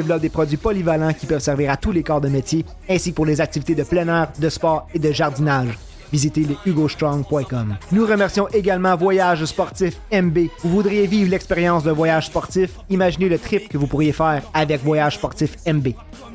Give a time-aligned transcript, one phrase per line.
[0.00, 3.16] développe des produits polyvalents qui peuvent servir à tous les corps de métier, ainsi que
[3.16, 5.78] pour les activités de plein air, de sport et de jardinage.
[6.12, 7.76] Visitez les hugostrong.com.
[7.92, 10.38] Nous remercions également Voyage Sportif MB.
[10.62, 12.70] Vous voudriez vivre l'expérience d'un voyage sportif?
[12.88, 15.88] Imaginez le trip que vous pourriez faire avec Voyage Sportif MB.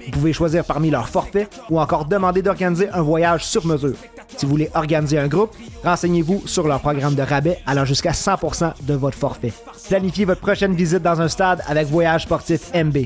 [0.05, 3.95] Vous pouvez choisir parmi leurs forfaits ou encore demander d'organiser un voyage sur mesure.
[4.37, 8.73] Si vous voulez organiser un groupe, renseignez-vous sur leur programme de rabais allant jusqu'à 100%
[8.83, 9.53] de votre forfait.
[9.87, 12.97] Planifiez votre prochaine visite dans un stade avec Voyage Sportif MB.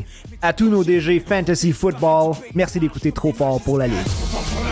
[0.41, 4.69] À tous nos DG Fantasy Football, merci d'écouter trop fort pour la Ligue.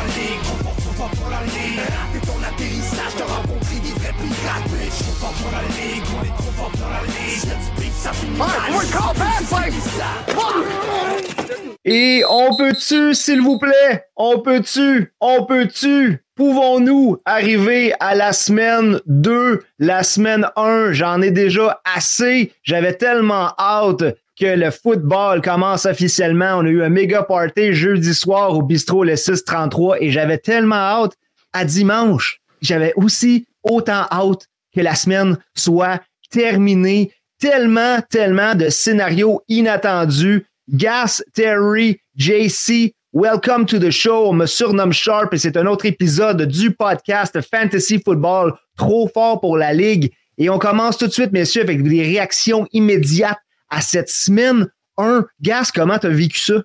[11.89, 18.99] Et on peut-tu, s'il vous plaît, on peut-tu, on peut-tu, pouvons-nous arriver à la semaine
[19.05, 20.91] 2, la semaine 1?
[20.91, 22.51] J'en ai déjà assez.
[22.61, 24.03] J'avais tellement hâte
[24.37, 26.57] que le football commence officiellement.
[26.57, 30.75] On a eu un méga party jeudi soir au bistrot le 633 et j'avais tellement
[30.75, 31.13] hâte
[31.53, 32.41] à dimanche.
[32.59, 37.13] J'avais aussi autant hâte que la semaine soit terminée.
[37.39, 40.43] Tellement, tellement de scénarios inattendus.
[40.69, 44.27] Gas, Terry, JC, welcome to the show.
[44.27, 49.39] On me surnomme Sharp et c'est un autre épisode du podcast Fantasy Football, trop fort
[49.39, 50.11] pour la ligue.
[50.37, 55.25] Et on commence tout de suite, messieurs, avec des réactions immédiates à cette semaine 1.
[55.41, 56.55] Gas, comment t'as vécu ça?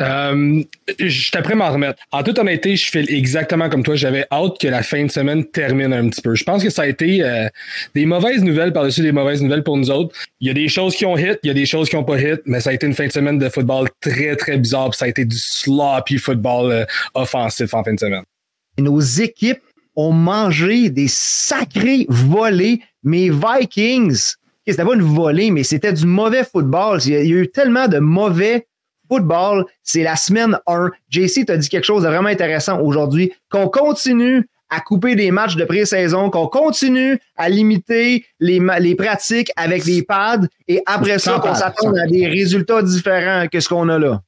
[0.00, 0.62] Euh,
[0.98, 2.02] je à m'en remettre.
[2.12, 3.94] En toute honnêteté, je fais exactement comme toi.
[3.94, 6.34] J'avais hâte que la fin de semaine termine un petit peu.
[6.34, 7.48] Je pense que ça a été euh,
[7.94, 10.14] des mauvaises nouvelles par-dessus des mauvaises nouvelles pour nous autres.
[10.40, 12.04] Il y a des choses qui ont hit, il y a des choses qui n'ont
[12.04, 14.94] pas hit, mais ça a été une fin de semaine de football très, très bizarre.
[14.94, 18.24] ça a été du sloppy football euh, offensif en fin de semaine.
[18.78, 19.62] nos équipes
[19.94, 22.80] ont mangé des sacrés volets.
[23.02, 24.34] Mes Vikings,
[24.66, 27.00] c'était pas une volée, mais c'était du mauvais football.
[27.06, 28.66] Il y a eu tellement de mauvais
[29.08, 29.64] football.
[29.82, 30.90] C'est la semaine 1.
[31.08, 35.56] JC t'a dit quelque chose de vraiment intéressant aujourd'hui, qu'on continue à couper des matchs
[35.56, 41.38] de pré-saison, qu'on continue à limiter les, les pratiques avec les pads et après ça,
[41.38, 44.22] qu'on s'attende à des résultats différents que ce qu'on a là.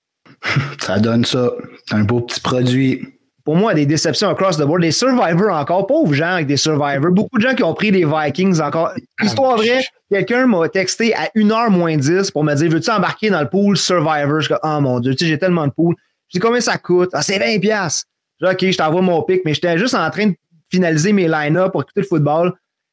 [0.80, 1.52] Ça donne ça.
[1.90, 3.17] Un beau petit produit
[3.48, 4.82] pour moi, des déceptions across the board.
[4.82, 7.10] Des survivors encore, pauvres gens avec des survivors.
[7.10, 8.92] Beaucoup de gens qui ont pris des Vikings encore.
[9.22, 13.40] Histoire vraie, quelqu'un m'a texté à 1h moins 10 pour me dire Veux-tu embarquer dans
[13.40, 14.42] le pool Survivor?
[14.42, 15.94] Je dis Oh mon Dieu, tu sais, j'ai tellement de pool.
[16.28, 17.08] Je dis combien ça coûte?
[17.14, 18.04] Ah, c'est 20$.
[18.38, 20.34] Je dis OK, je t'envoie mon pic, mais j'étais juste en train de
[20.70, 22.52] finaliser mes line-up pour écouter le football.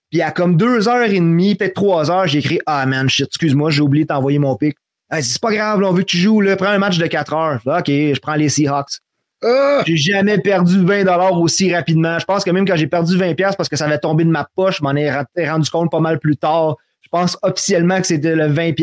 [0.10, 4.08] Puis à comme 2h30, peut-être 3h, j'ai écrit Ah man, shit, excuse-moi, j'ai oublié de
[4.08, 4.78] t'envoyer mon pic.
[5.10, 7.08] Ah, c'est pas grave, là, on veut que tu joues, là, prends un match de
[7.08, 7.62] 4 heures.
[7.66, 9.02] OK, je prends les Seahawks.
[9.46, 9.84] Ah!
[9.86, 11.06] J'ai jamais perdu 20
[11.38, 12.18] aussi rapidement.
[12.18, 14.48] Je pense que même quand j'ai perdu 20 parce que ça avait tombé de ma
[14.56, 15.12] poche, je m'en ai
[15.48, 16.76] rendu compte pas mal plus tard.
[17.02, 18.74] Je pense officiellement que c'était le 20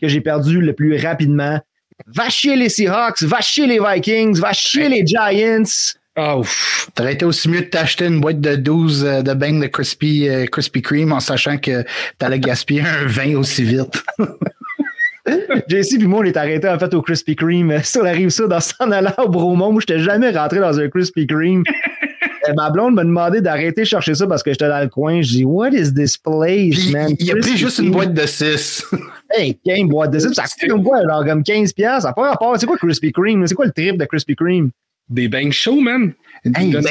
[0.00, 1.60] que j'ai perdu le plus rapidement.
[2.06, 5.64] Va chier les Seahawks, va chier les Vikings, va chier les Giants.
[6.16, 6.44] Oh,
[6.94, 10.28] T'aurais été aussi mieux de t'acheter une boîte de 12 euh, de bang de Crispy,
[10.28, 11.84] euh, Crispy Cream en sachant que
[12.18, 14.02] t'allais gaspiller un 20 aussi vite.
[15.68, 18.30] JC puis moi, on est arrêté en fait au Krispy Kreme euh, sur la rive
[18.30, 19.78] sud dans s'en allant au Bromont.
[19.80, 21.62] Je n'étais jamais rentré dans un Krispy Kreme.
[22.48, 25.20] Et ma blonde m'a demandé d'arrêter de chercher ça parce que j'étais dans le coin.
[25.20, 27.14] Je dis, What is this place, man?
[27.18, 28.86] Il a pris juste une boîte de 6.
[29.30, 30.32] hey, une boîte de 6.
[30.32, 31.72] Ça coûte une boîte, genre comme 15$.
[31.76, 32.58] Ça n'a pas rapport.
[32.58, 33.46] C'est quoi Krispy Kreme?
[33.46, 34.70] C'est quoi le trip de Krispy Kreme?
[35.10, 36.12] Des bangs chauds, man.
[36.44, 36.88] Hey, ben à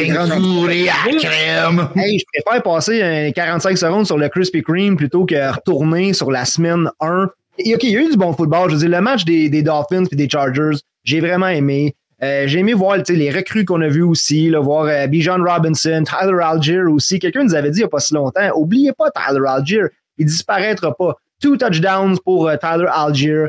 [1.19, 1.87] crème.
[1.95, 6.45] Hey, je préfère passer 45 secondes sur le Krispy Kreme plutôt que retourner sur la
[6.45, 7.29] semaine 1
[7.59, 8.69] Il y a eu du bon football.
[8.69, 11.95] Je veux dire, le match des, Dolphins et des Chargers, j'ai vraiment aimé.
[12.23, 16.03] Euh, j'ai aimé voir les recrues qu'on a vues aussi, là, voir euh, Bijan Robinson,
[16.03, 17.19] Tyler Algier aussi.
[17.19, 19.83] Quelqu'un nous avait dit il n'y a pas si longtemps, oubliez pas Tyler Algier,
[20.17, 21.15] il disparaîtra pas.
[21.39, 23.45] Two touchdowns pour euh, Tyler Algier.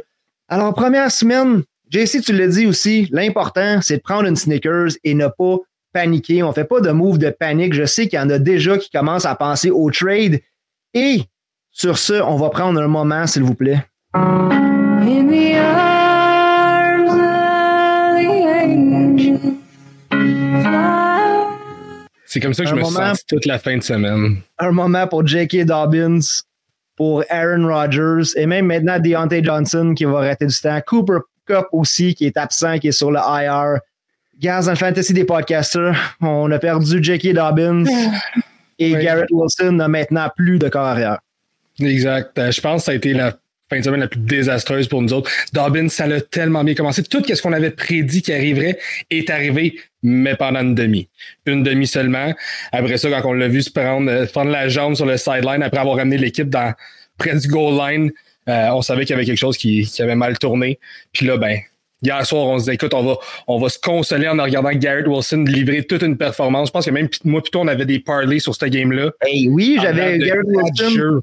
[0.48, 5.14] Alors, première semaine, JC, tu l'as dit aussi, l'important, c'est de prendre une Snickers et
[5.14, 5.56] ne pas
[5.94, 6.42] paniquer.
[6.42, 7.72] On ne fait pas de move de panique.
[7.72, 10.40] Je sais qu'il y en a déjà qui commencent à penser au trade.
[10.92, 11.22] Et
[11.70, 13.82] sur ce, on va prendre un moment, s'il vous plaît.
[14.14, 14.20] C'est
[22.40, 24.40] comme ça que je me sens toute la fin de semaine.
[24.58, 25.64] Un moment pour J.K.
[25.64, 26.20] Dobbins,
[26.96, 30.80] pour Aaron Rodgers et même maintenant Deontay Johnson qui va arrêter du temps.
[30.86, 33.80] Cooper Cup aussi qui est absent, qui est sur le IR.
[34.40, 37.34] Gaz dans le fantasy des podcasters, on a perdu J.K.
[37.34, 37.84] Dobbins
[38.78, 41.18] et Garrett Wilson n'a maintenant plus de carrière.
[41.80, 42.38] Exact.
[42.38, 43.32] Euh, je pense que ça a été la
[43.70, 45.30] fin de semaine la plus désastreuse pour nous autres.
[45.52, 47.02] Dobbins, ça l'a tellement bien commencé.
[47.02, 48.78] Tout ce qu'on avait prédit qui arriverait
[49.10, 51.08] est arrivé, mais pendant une demi.
[51.46, 52.32] Une demi seulement.
[52.72, 55.62] Après ça, quand on l'a vu se prendre, euh, prendre la jambe sur le sideline
[55.62, 56.72] après avoir amené l'équipe dans
[57.18, 58.10] près du goal line,
[58.48, 60.78] Euh, on savait qu'il y avait quelque chose qui, qui avait mal tourné.
[61.12, 61.58] Puis là, ben,
[62.00, 63.16] Hier soir, on se disait, écoute, on va,
[63.48, 66.68] on va se consoler en regardant Garrett Wilson livrer toute une performance.
[66.68, 69.10] Je pense que même moi, plutôt, on avait des parlays sur ce game-là.
[69.20, 71.20] Hey, oui, j'avais Garrett Wilson.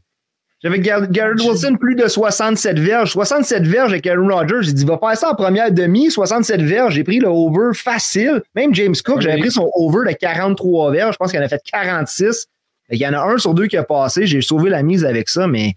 [0.65, 3.12] J'avais Garrett Wilson plus de 67 verges.
[3.12, 4.63] 67 verges avec Aaron Rodgers.
[4.63, 6.09] J'ai dit, va faire ça en première demi.
[6.09, 6.95] 67 verges.
[6.95, 8.41] J'ai pris le over facile.
[8.56, 11.13] Même James Cook, j'avais pris son over de 43 verges.
[11.13, 12.47] Je pense qu'il en a fait 46.
[12.89, 14.25] Il y en a un sur deux qui a passé.
[14.25, 15.73] J'ai sauvé la mise avec ça, mais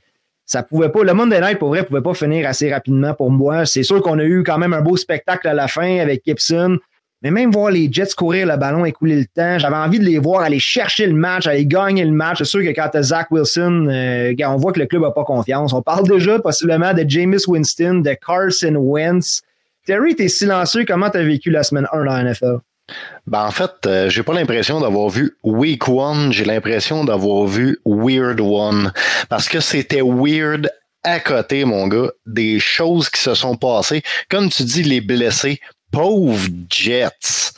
[0.46, 1.05] ça pouvait pas.
[1.05, 3.67] Le Monday Night, pour vrai, pouvait pas finir assez rapidement pour moi.
[3.67, 6.79] C'est sûr qu'on a eu quand même un beau spectacle à la fin avec Gibson.
[7.23, 10.19] Mais même voir les Jets courir le ballon, écouler le temps, j'avais envie de les
[10.19, 12.38] voir aller chercher le match, aller gagner le match.
[12.38, 15.25] C'est sûr que quand tu Zach Wilson, euh, on voit que le club n'a pas
[15.25, 15.73] confiance.
[15.73, 19.43] On parle déjà possiblement de Jameis Winston, de Carson Wentz.
[19.85, 20.85] Terry, t'es silencieux.
[20.87, 22.59] Comment t'as vécu la semaine 1 dans la NFL?
[23.26, 27.79] Ben en fait, euh, j'ai pas l'impression d'avoir vu Week One, j'ai l'impression d'avoir vu
[27.85, 28.93] Weird One.
[29.29, 30.71] Parce que c'était weird
[31.05, 34.03] à côté, mon gars, des choses qui se sont passées.
[34.31, 37.52] Comme tu dis, les blessés, pauvres Jets.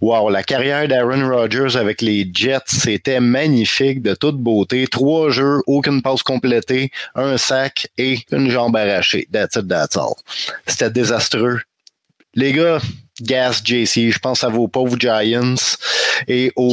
[0.00, 4.86] Wow, la carrière d'Aaron Rodgers avec les Jets, c'était magnifique, de toute beauté.
[4.86, 9.26] Trois jeux, aucune passe complétée, un sac et une jambe arrachée.
[9.32, 10.14] That's it, that's all.
[10.66, 11.60] C'était désastreux.
[12.34, 12.80] Les gars,
[13.20, 15.54] Gas JC, je pense à vos pauvres Giants
[16.28, 16.70] et au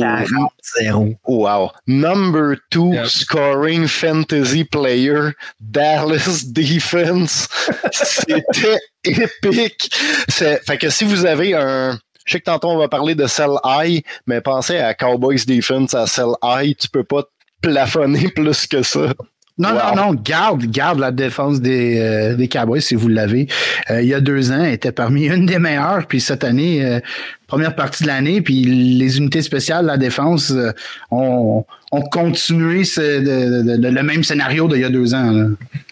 [0.82, 1.72] 0 Wow.
[1.88, 7.48] Number two scoring fantasy player, Dallas Defense.
[7.92, 9.94] C'était épique.
[10.30, 12.00] Fait que si vous avez un.
[12.26, 15.94] Je sais que tantôt on va parler de Sell High, mais pensez à Cowboys Defense
[15.94, 17.24] à Sell High, tu peux pas
[17.62, 19.14] plafonner plus que ça.
[19.60, 23.48] Non, non, non, garde, garde la défense des, euh, des Cowboys si vous l'avez.
[23.92, 26.84] Euh, il y a deux ans, elle était parmi une des meilleures, puis cette année,
[26.84, 27.00] euh,
[27.46, 30.52] première partie de l'année, puis les unités spéciales, la défense,
[31.12, 35.52] ont, ont continué le même scénario d'il y a deux ans.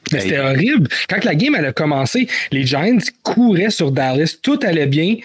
[0.09, 0.87] C'était horrible.
[1.07, 5.17] Quand la game elle a commencé, les Giants couraient sur Dallas, tout allait bien.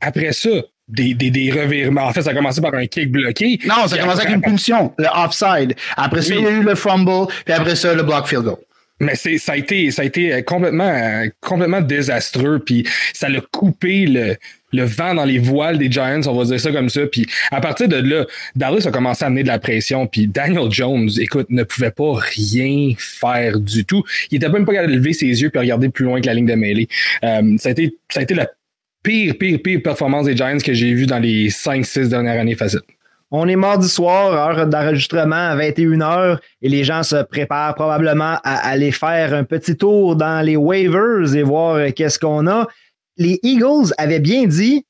[0.00, 0.50] Après ça,
[0.88, 2.04] des, des, des, revirements.
[2.04, 3.58] En fait, ça a commencé par un kick bloqué.
[3.66, 5.74] Non, ça a commencé avec une punition, le offside.
[5.96, 8.58] Après ça, il y a eu le fumble, puis après ça, le block field goal.
[9.00, 14.06] Mais c'est, ça a été, ça a été complètement, complètement désastreux, puis ça a coupé
[14.06, 14.36] le,
[14.74, 17.06] le vent dans les voiles des Giants, on va dire ça comme ça.
[17.06, 20.06] Puis à partir de là, Dallas a commencé à amener de la pression.
[20.06, 24.04] Puis Daniel Jones, écoute, ne pouvait pas rien faire du tout.
[24.30, 26.34] Il était même pas capable de lever ses yeux puis regarder plus loin que la
[26.34, 26.88] ligne de mêlée.
[27.22, 28.48] Euh, ça a été, ça a été la
[29.04, 32.80] pire, pire, pire performance des Giants que j'ai vu dans les 5-6 dernières années faciles.
[33.30, 38.68] On est mardi soir, heure d'enregistrement à 21h, et les gens se préparent probablement à
[38.68, 42.66] aller faire un petit tour dans les waivers et voir qu'est-ce qu'on a.
[43.16, 44.84] Les Eagles avaient bien dit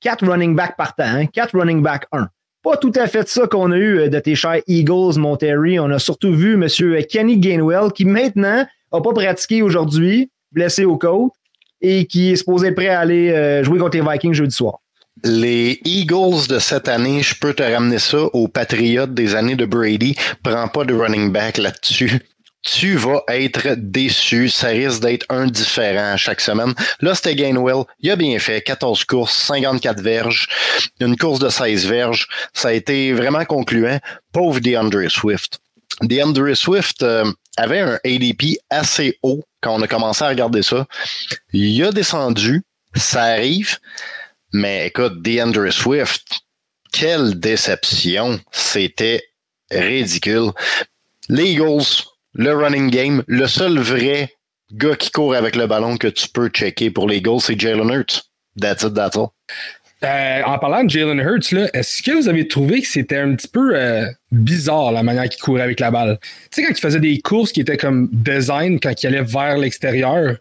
[0.00, 2.28] 4 running back par temps, 4 hein, running back 1.
[2.62, 5.78] Pas tout à fait ça qu'on a eu euh, de tes chers Eagles, Monterrey.
[5.78, 6.66] On a surtout vu M.
[7.08, 11.32] Kenny Gainwell qui maintenant n'a pas pratiqué aujourd'hui, blessé au côte
[11.82, 14.80] et qui est supposé prêt à aller euh, jouer contre les Vikings jeudi soir.
[15.22, 19.66] Les Eagles de cette année, je peux te ramener ça aux Patriotes des années de
[19.66, 20.16] Brady.
[20.42, 22.20] Prends pas de running back là-dessus.
[22.62, 24.48] Tu vas être déçu.
[24.48, 26.74] Ça risque d'être indifférent chaque semaine.
[27.00, 27.84] Là, c'était Gainwell.
[28.00, 28.62] Il a bien fait.
[28.62, 30.48] 14 courses, 54 verges,
[31.00, 32.28] une course de 16 verges.
[32.52, 33.98] Ça a été vraiment concluant.
[34.32, 35.58] Pauvre DeAndre Swift.
[36.02, 40.86] DeAndre Swift euh, avait un ADP assez haut quand on a commencé à regarder ça.
[41.52, 42.62] Il a descendu,
[42.94, 43.78] ça arrive,
[44.52, 46.40] mais écoute, DeAndre Swift,
[46.92, 48.40] quelle déception.
[48.50, 49.22] C'était
[49.70, 50.50] ridicule.
[51.28, 54.34] Les Eagles, le running game, le seul vrai
[54.72, 57.90] gars qui court avec le ballon que tu peux checker pour les Eagles, c'est Jalen
[57.90, 58.30] Hurts.
[58.60, 59.32] That's it, that's all.
[60.02, 63.48] Euh, en parlant de Jalen Hurts, est-ce que vous avez trouvé que c'était un petit
[63.48, 66.18] peu euh, bizarre la manière qu'il courait avec la balle?
[66.22, 69.58] Tu sais, quand il faisait des courses qui étaient comme design, quand il allait vers
[69.58, 70.36] l'extérieur,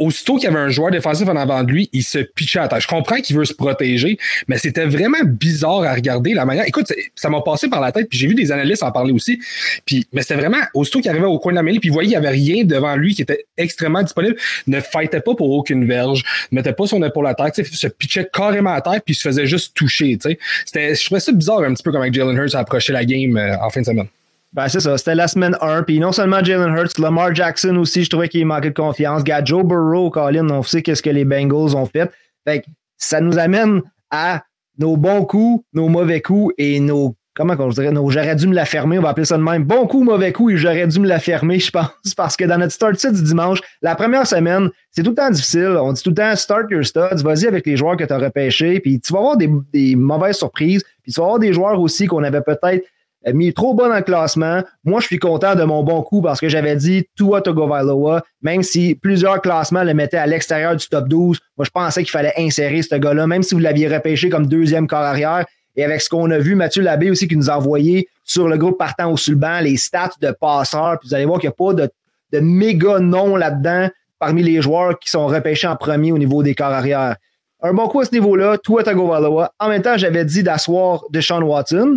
[0.00, 2.68] aussitôt qu'il y avait un joueur défensif en avant de lui, il se pitchait à
[2.68, 2.80] terre.
[2.80, 6.64] Je comprends qu'il veut se protéger, mais c'était vraiment bizarre à regarder la manière.
[6.66, 9.40] Écoute, ça m'a passé par la tête, puis j'ai vu des analystes en parler aussi.
[9.84, 12.08] Puis, mais c'était vraiment aussitôt qu'il arrivait au coin de la mêlée, puis il voyait
[12.08, 15.86] qu'il n'y avait rien devant lui qui était extrêmement disponible, ne fightait pas pour aucune
[15.86, 19.22] verge, ne mettait pas son épaule à terre, se pitchait carrément à terre, puis se
[19.22, 20.18] faisait juste toucher.
[20.64, 23.04] C'était, je trouvais ça bizarre un petit peu comme avec Jalen Hurts a approché la
[23.04, 24.08] game euh, en fin de semaine.
[24.52, 24.98] Ben, c'est ça.
[24.98, 25.84] C'était la semaine 1.
[25.84, 29.22] Puis non seulement Jalen Hurts, Lamar Jackson aussi, je trouvais qu'il manquait de confiance.
[29.22, 32.10] Gars, Joe Burrow, Colin, on sait qu'est-ce que les Bengals ont fait.
[32.46, 32.66] Fait que
[32.96, 34.42] ça nous amène à
[34.78, 37.14] nos bons coups, nos mauvais coups et nos.
[37.36, 37.92] Comment on dirait?
[37.92, 39.62] Nos j'aurais dû me la fermer, on va appeler ça de même.
[39.62, 41.88] Bon coup, mauvais coup et j'aurais dû me la fermer, je pense.
[42.16, 45.30] Parce que dans notre start set du dimanche, la première semaine, c'est tout le temps
[45.30, 45.76] difficile.
[45.80, 48.18] On dit tout le temps start your studs, vas-y avec les joueurs que tu as
[48.18, 52.08] repêchés, puis tu vas avoir des mauvaises surprises, puis tu vas avoir des joueurs aussi
[52.08, 52.84] qu'on avait peut-être
[53.32, 54.62] mis trop bas dans le classement.
[54.84, 58.62] Moi, je suis content de mon bon coup parce que j'avais dit Tua Tagovailoa, même
[58.62, 61.38] si plusieurs classements le mettaient à l'extérieur du top 12.
[61.56, 64.86] Moi, je pensais qu'il fallait insérer ce gars-là, même si vous l'aviez repêché comme deuxième
[64.86, 65.44] corps arrière.
[65.76, 68.56] Et avec ce qu'on a vu, Mathieu Labbé aussi qui nous a envoyé sur le
[68.56, 70.98] groupe partant au Sulban les stats de passeurs.
[70.98, 71.88] Puis vous allez voir qu'il n'y a pas
[72.32, 76.54] de, méga noms là-dedans parmi les joueurs qui sont repêchés en premier au niveau des
[76.54, 77.16] corps arrière.
[77.62, 79.52] Un bon coup à ce niveau-là, Tua Tagovailoa.
[79.58, 81.96] En même temps, j'avais dit d'asseoir Deshaun Watson.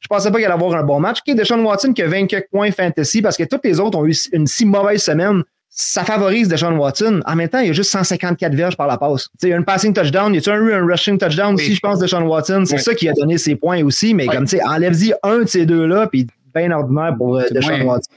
[0.00, 1.18] Je pensais pas qu'il allait avoir un bon match.
[1.20, 4.06] Okay, Deshaun Watson qui a 20 quelques points fantasy parce que tous les autres ont
[4.06, 5.42] eu une si mauvaise semaine.
[5.70, 7.20] Ça favorise Deshaun Watson.
[7.26, 9.28] En même temps, il y a juste 154 verges par la passe.
[9.42, 10.34] il y a une passing touchdown.
[10.34, 12.64] Il y a eu un rushing touchdown aussi, je pense, Deshaun Watson?
[12.66, 14.14] C'est ça qui a donné ses points aussi.
[14.14, 17.82] Mais comme tu sais, enlève-y un de ces deux-là, puis bien ordinaire pour euh, Deshaun
[17.82, 18.10] Watson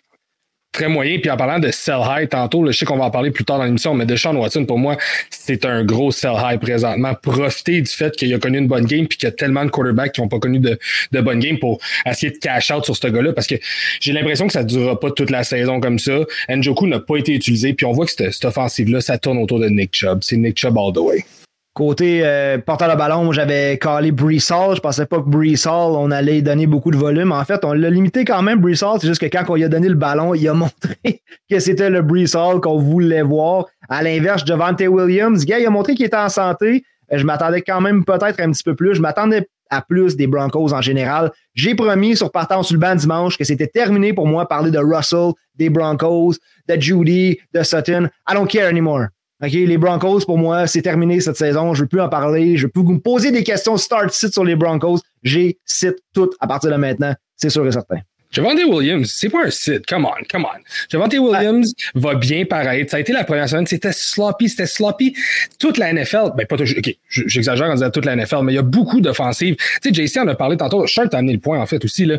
[0.72, 1.20] très moyen.
[1.20, 3.58] Puis en parlant de sell high tantôt, je sais qu'on va en parler plus tard
[3.58, 4.98] dans l'émission, mais Deshaun Watson, pour moi,
[5.30, 7.14] c'est un gros sell high présentement.
[7.14, 9.70] Profiter du fait qu'il a connu une bonne game puis qu'il y a tellement de
[9.70, 10.80] quarterbacks qui n'ont pas connu de,
[11.12, 13.56] de bonne game pour essayer de cash out sur ce gars-là parce que
[14.00, 16.20] j'ai l'impression que ça ne durera pas toute la saison comme ça.
[16.50, 19.60] Njoku n'a pas été utilisé puis on voit que cette, cette offensive-là, ça tourne autour
[19.60, 20.20] de Nick Chubb.
[20.22, 21.26] C'est Nick Chubb all the way.
[21.74, 26.42] Côté euh, porteur de ballon, j'avais callé Brees Je pensais pas que Brees on allait
[26.42, 27.32] donner beaucoup de volume.
[27.32, 29.70] En fait, on l'a limité quand même, Brees C'est juste que quand on lui a
[29.70, 33.68] donné le ballon, il a montré que c'était le Brees qu'on voulait voir.
[33.88, 36.84] À l'inverse, Javante Williams, gars, il a montré qu'il était en santé.
[37.14, 38.96] Euh, je m'attendais quand même peut-être un petit peu plus.
[38.96, 41.32] Je m'attendais à plus des Broncos en général.
[41.54, 44.80] J'ai promis sur partant sur le banc dimanche que c'était terminé pour moi parler de
[44.80, 46.34] Russell, des Broncos,
[46.68, 48.10] de Judy, de Sutton.
[48.30, 49.06] I don't care anymore.
[49.44, 51.74] OK, les Broncos, pour moi, c'est terminé cette saison.
[51.74, 52.58] Je ne veux plus en parler.
[52.58, 55.00] Je peux vous me poser des questions start-sit sur les Broncos.
[55.24, 57.16] J'ai site tout à partir de maintenant.
[57.38, 57.98] C'est sûr et certain.
[58.32, 59.86] Javante Williams, c'est pas un site.
[59.88, 60.60] Come on, come on.
[60.90, 62.92] Javante Williams va bien paraître.
[62.92, 63.68] Ça a été la première semaine.
[63.68, 65.16] C'était sloppy, c'était sloppy.
[65.60, 68.56] Toute la NFL, ben pas toujours, OK, j'exagère en disant toute la NFL, mais il
[68.56, 69.58] y a beaucoup d'offensives.
[69.82, 70.86] Tu sais, JC en a parlé tantôt.
[70.88, 72.18] Charles t'a amené le point, en fait, aussi, là.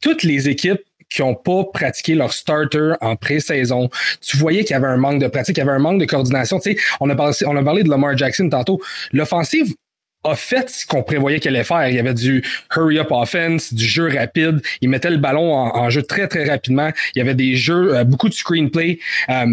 [0.00, 0.80] Toutes les équipes
[1.12, 3.88] qui n'ont pas pratiqué leur starter en pré-saison.
[4.20, 6.06] Tu voyais qu'il y avait un manque de pratique, il y avait un manque de
[6.06, 6.58] coordination.
[6.58, 8.80] Tu sais, on a parlé, on a parlé de Lamar Jackson tantôt.
[9.12, 9.74] L'offensive
[10.24, 11.88] a fait ce qu'on prévoyait qu'elle allait faire.
[11.88, 12.44] Il y avait du
[12.76, 14.62] hurry up offense, du jeu rapide.
[14.80, 16.90] Il mettait le ballon en, jeu très, très rapidement.
[17.14, 19.00] Il y avait des jeux, euh, beaucoup de screenplay.
[19.28, 19.46] Euh,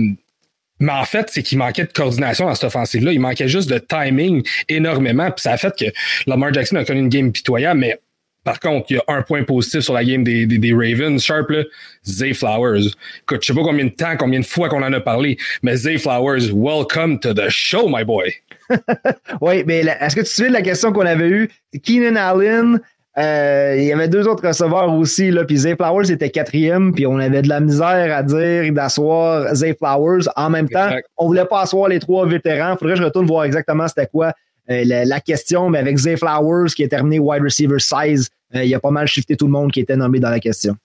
[0.79, 3.11] mais en fait, c'est qu'il manquait de coordination dans cette offensive-là.
[3.11, 5.29] Il manquait juste de timing énormément.
[5.31, 5.85] Puis ça a fait que
[6.25, 7.99] Lamar Jackson a connu une game pitoyable, mais
[8.43, 11.21] par contre, il y a un point positif sur la game des, des, Ravens.
[11.21, 11.63] Sharp, là,
[12.05, 12.87] Zay Flowers.
[13.21, 15.75] Écoute, je sais pas combien de temps, combien de fois qu'on en a parlé, mais
[15.75, 18.33] Zay Flowers, welcome to the show, my boy.
[19.41, 21.49] oui, mais est-ce que tu te souviens de la question qu'on avait eue?
[21.83, 22.79] Keenan Allen,
[23.17, 27.05] euh, il y avait deux autres receveurs aussi, là, puis Zay Flowers était quatrième, puis
[27.05, 30.29] on avait de la misère à dire d'asseoir Zay Flowers.
[30.35, 32.77] En même temps, on voulait pas asseoir les trois vétérans.
[32.77, 34.33] Faudrait que je retourne voir exactement c'était quoi
[34.71, 38.69] euh, la, question, mais avec Zay Flowers qui est terminé wide receiver size, euh, il
[38.69, 40.75] y a pas mal shifté tout le monde qui était nommé dans la question.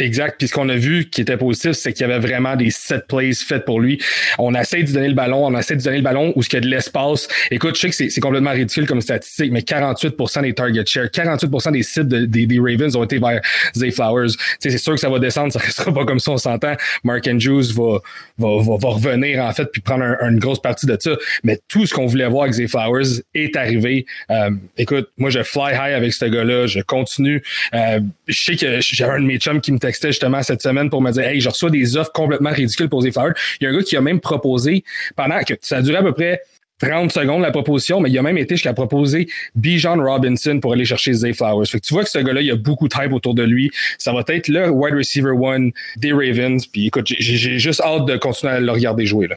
[0.00, 0.36] Exact.
[0.38, 3.06] Puis ce qu'on a vu qui était positif, c'est qu'il y avait vraiment des set
[3.06, 4.00] plays faits pour lui.
[4.38, 6.56] On essaie de donner le ballon, on essaie de donner le ballon où il y
[6.56, 7.28] a de l'espace.
[7.50, 11.72] Écoute, je sais que c'est complètement ridicule comme statistique, mais 48% des target share, 48%
[11.72, 13.40] des cibles des, Ravens ont été vers
[13.76, 14.30] Zay Flowers.
[14.58, 16.74] C'est sûr que ça va descendre, ça restera pas comme ça, on s'entend.
[17.04, 17.98] Mark Andrews va,
[18.38, 21.10] va, va, revenir en fait puis prendre une grosse partie de ça.
[21.44, 24.06] Mais tout ce qu'on voulait voir avec Zay Flowers est arrivé.
[24.30, 27.42] Euh, écoute, moi je fly high avec ce gars-là, je continue.
[27.74, 31.02] Euh, je sais que j'avais un de mes chums qui me justement cette semaine pour
[31.02, 33.34] me dire Hey, je reçois des offres complètement ridicules pour Zay Flowers.
[33.60, 34.84] Il y a un gars qui a même proposé
[35.16, 36.40] pendant que ça a duré à peu près
[36.80, 40.84] 30 secondes la proposition, mais il a même été jusqu'à proposer Bijan Robinson pour aller
[40.84, 41.66] chercher Zay Flowers.
[41.66, 43.42] Fait que tu vois que ce gars-là, il y a beaucoup de hype autour de
[43.42, 43.70] lui.
[43.98, 46.66] Ça va être le wide receiver one des Ravens.
[46.66, 49.28] Puis écoute, j'ai juste hâte de continuer à le regarder jouer.
[49.28, 49.36] Là.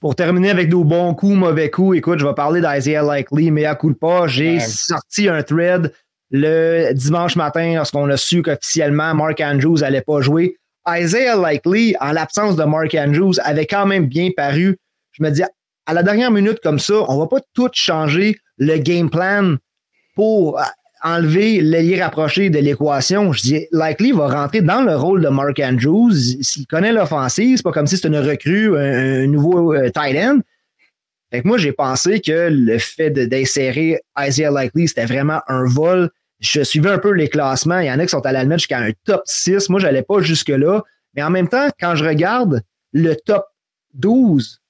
[0.00, 3.64] Pour terminer avec nos bons coups, mauvais coups, écoute, je vais parler d'Isaiah Likely, mais
[3.64, 5.92] à coup de pas, j'ai sorti un thread
[6.30, 10.56] le dimanche matin, lorsqu'on a su qu'officiellement Mark Andrews n'allait pas jouer,
[10.88, 14.76] Isaiah Likely, en l'absence de Mark Andrews, avait quand même bien paru.
[15.12, 15.42] Je me dis,
[15.86, 19.56] à la dernière minute comme ça, on va pas tout changer le game plan
[20.14, 20.60] pour
[21.02, 23.32] enlever l'ailier rapproché de l'équation.
[23.32, 26.14] Je dis, Likely va rentrer dans le rôle de Mark Andrews.
[26.40, 30.40] S'il connaît l'offensive, c'est pas comme si c'était une recrue, un, nouveau euh, tight end.
[31.30, 36.10] Fait que moi, j'ai pensé que le fait d'insérer Isaiah Likely, c'était vraiment un vol.
[36.38, 37.80] Je suivais un peu les classements.
[37.80, 39.68] Il y en a qui sont allés le mettre jusqu'à un top 6.
[39.68, 40.82] Moi, je n'allais pas jusque-là.
[41.14, 43.46] Mais en même temps, quand je regarde le top
[43.94, 44.60] 12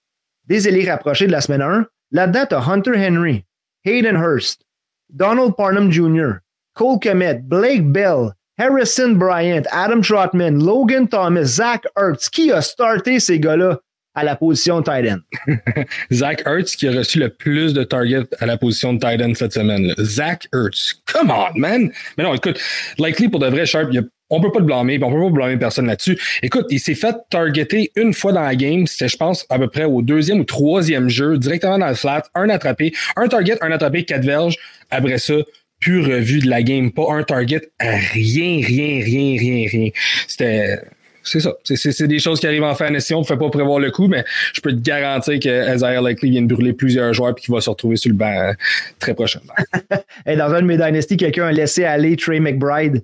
[0.46, 3.44] des élits rapprochés de la semaine 1, là-dedans, tu as Hunter Henry,
[3.84, 4.62] Hayden Hurst,
[5.10, 6.38] Donald Parnham Jr.,
[6.74, 12.28] Cole Komet, Blake Bell, Harrison Bryant, Adam Trotman, Logan Thomas, Zach Ertz.
[12.30, 13.80] Qui a starté ces gars-là?
[14.16, 15.20] À la position de tight end.
[16.12, 19.34] Zach Ertz qui a reçu le plus de targets à la position de tight end
[19.34, 19.94] cette semaine.
[19.98, 20.94] Zach Ertz.
[21.12, 21.92] Come on, man!
[22.18, 22.58] Mais non, écoute,
[22.98, 23.90] likely pour de vrai, Sharp,
[24.30, 26.18] on peut pas le blâmer, on peut pas blâmer personne là-dessus.
[26.42, 29.68] Écoute, il s'est fait targeter une fois dans la game, c'était je pense à peu
[29.68, 33.70] près au deuxième ou troisième jeu, directement dans le flat, un attrapé, un target, un
[33.70, 34.56] attrapé, quatre verges.
[34.90, 35.34] Après ça,
[35.78, 39.90] pure revue de la game, pas un target, rien, rien, rien, rien, rien.
[40.26, 40.80] C'était
[41.26, 41.54] c'est ça.
[41.64, 43.12] C'est des choses qui arrivent en fantasy.
[43.12, 46.30] On ne fait pas prévoir le coup, mais je peux te garantir que Isaiah Likely
[46.30, 48.52] vient de brûler plusieurs joueurs et qu'il va se retrouver sur le banc euh,
[49.00, 49.54] très prochainement.
[50.26, 53.02] dans un de mes Dynasty, quelqu'un a laissé aller Trey McBride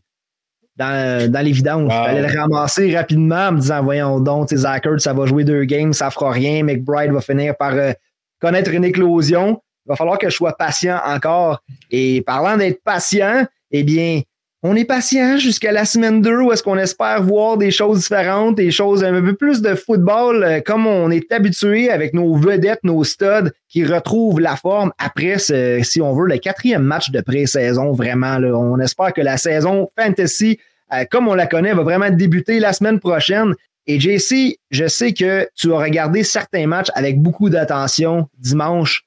[0.76, 1.93] dans, dans l'évidence.
[1.93, 5.64] Il fallait le ramasser rapidement en me disant Voyons donc, Zach ça va jouer deux
[5.64, 6.62] games, ça fera rien.
[6.62, 7.93] McBride va finir par euh,
[8.41, 9.61] connaître une éclosion.
[9.85, 11.61] Il va falloir que je sois patient encore.
[11.91, 14.21] Et parlant d'être patient, eh bien,
[14.64, 18.54] on est patient jusqu'à la semaine 2 où est-ce qu'on espère voir des choses différentes,
[18.54, 22.78] des choses un peu plus de football euh, comme on est habitué avec nos vedettes,
[22.85, 27.21] nos studs qui retrouvent la forme après, ce, si on veut, le quatrième match de
[27.21, 27.92] pré-saison.
[27.92, 30.61] Vraiment, là, on espère que la saison fantasy,
[30.92, 33.54] euh, comme on la connaît, va vraiment débuter la semaine prochaine.
[33.88, 39.02] Et JC, je sais que tu as regardé certains matchs avec beaucoup d'attention dimanche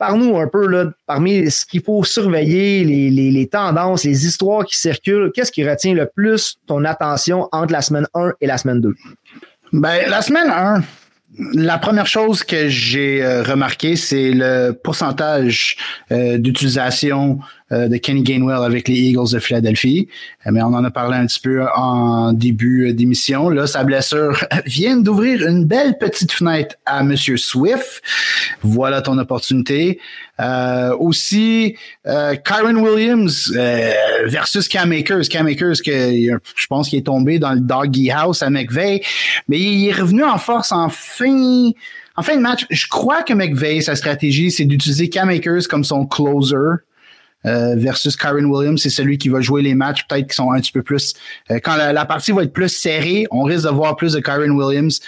[0.00, 5.52] Parle-nous un peu, parmi ce qu'il faut surveiller, les, tendances, les histoires qui circulent, qu'est-ce
[5.52, 8.94] qui retient le plus ton attention entre la semaine 1 et la semaine 2?
[9.74, 10.82] Ben, la semaine 1,
[11.52, 15.76] la première chose que j'ai euh, remarqué, c'est le pourcentage
[16.10, 17.38] euh, d'utilisation
[17.70, 20.08] de Kenny Gainwell avec les Eagles de Philadelphie.
[20.46, 23.48] mais on en a parlé un petit peu en début d'émission.
[23.48, 28.02] Là, sa blessure vient d'ouvrir une belle petite fenêtre à Monsieur Swift.
[28.62, 30.00] Voilà ton opportunité.
[30.98, 33.52] aussi, Kyron Williams
[34.26, 35.28] versus Cam Akers.
[35.28, 39.00] Cam Akers, que je pense qu'il est tombé dans le doggy house à McVeigh,
[39.48, 41.70] mais il est revenu en force en fin
[42.16, 45.84] en fin de match, je crois que McVeigh, sa stratégie, c'est d'utiliser Cam Akers comme
[45.84, 46.82] son closer.
[47.46, 50.60] Euh, versus Kyron Williams, c'est celui qui va jouer les matchs peut-être qui sont un
[50.60, 51.14] petit peu plus
[51.50, 54.50] euh, quand la, partie va être plus serrée, on risque de voir plus de Kyron
[54.50, 55.00] Williams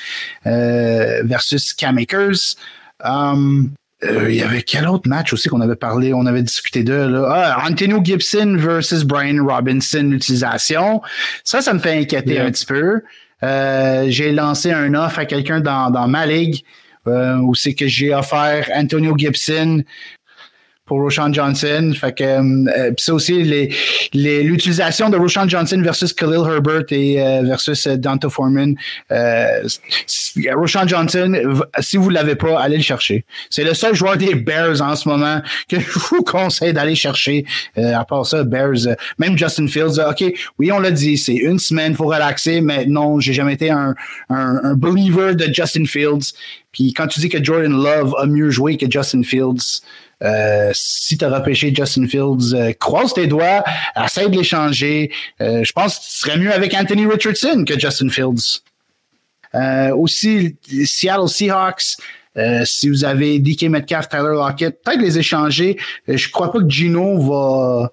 [0.47, 2.57] euh, versus Cam Akers.
[3.05, 3.73] Um,
[4.03, 7.29] il y avait quel autre match aussi qu'on avait parlé, on avait discuté de là?
[7.31, 11.03] Ah, Antonio Gibson versus Brian Robinson l'utilisation.
[11.45, 13.03] Ça, ça me fait inquiéter un petit peu.
[14.11, 16.65] j'ai lancé un offre à quelqu'un dans, dans ma ligue
[17.09, 19.83] euh, où c'est que j'ai offert Antonio Gibson
[20.93, 21.95] pour Roshan Johnson.
[21.99, 23.43] Fait que euh, c'est aussi
[24.13, 28.75] l'utilisation de Roshan Johnson versus Khalil Herbert et euh, versus euh, Dante Foreman.
[29.11, 29.63] Euh,
[30.55, 33.25] Roshan Johnson, si vous l'avez pas, allez le chercher.
[33.49, 37.47] C'est le seul joueur des Bears en ce moment que je vous conseille d'aller chercher.
[37.77, 40.25] à part ça, Bears, même Justin Fields, ok,
[40.59, 43.95] oui, on l'a dit, c'est une semaine, faut relaxer, mais non, j'ai jamais été un,
[44.29, 46.35] un, un believer de Justin Fields.
[46.73, 49.83] Puis quand tu dis que Jordan Love a mieux joué que Justin Fields,
[50.23, 53.63] euh, si tu as repêché Justin Fields, euh, croise tes doigts,
[54.03, 55.11] essaie de l'échanger.
[55.41, 58.63] Euh, je pense que ce serait mieux avec Anthony Richardson que Justin Fields.
[59.95, 61.99] aussi, Seattle Seahawks,
[62.65, 65.79] si vous avez DK Metcalf, Tyler Lockett, peut-être les échanger.
[66.09, 67.93] je crois pas que Gino va,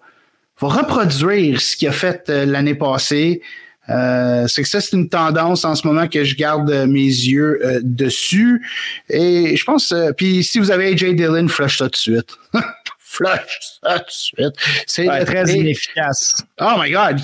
[0.61, 3.41] va reproduire ce qu'il a fait l'année passée.
[3.89, 7.59] Euh, c'est que ça, c'est une tendance en ce moment que je garde mes yeux
[7.63, 8.65] euh, dessus.
[9.09, 12.37] Et je pense, euh, puis si vous avez AJ Dillon, flush ça tout de suite.
[12.99, 14.55] flush ça tout de suite.
[14.85, 16.43] C'est très inefficace.
[16.61, 17.19] Oh my God.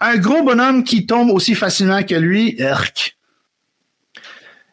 [0.00, 2.58] Un gros bonhomme qui tombe aussi facilement que lui,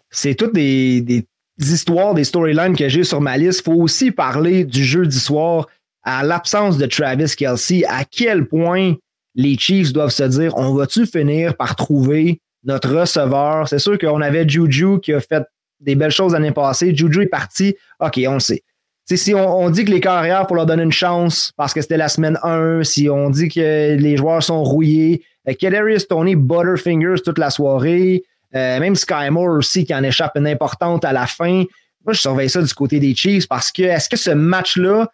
[0.10, 1.26] C'est toutes des, des,
[1.60, 3.60] histoires, des storylines que j'ai sur ma liste.
[3.60, 5.68] Il faut aussi parler du jeudi soir
[6.04, 8.96] à l'absence de Travis Kelsey, à quel point
[9.38, 13.69] les Chiefs doivent se dire on va-tu finir par trouver notre receveur?
[13.69, 15.43] C'est sûr qu'on avait Juju qui a fait
[15.80, 16.93] des belles choses l'année passée.
[16.93, 17.76] Juju est parti.
[18.00, 18.63] OK, on le sait.
[19.06, 22.10] si on, dit que les carrières, pour leur donner une chance parce que c'était la
[22.10, 27.38] semaine 1, si on dit que les joueurs sont rouillés, euh, Kadarius Tony Butterfingers toute
[27.38, 28.23] la soirée,
[28.56, 31.63] euh, même Sky Moore aussi qui en échappe une importante à la fin.
[32.04, 35.12] Moi, je surveille ça du côté des Chiefs parce que est-ce que ce match-là,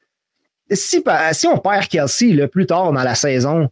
[0.72, 3.70] si, si on perd Kelsey là, plus tard dans la saison,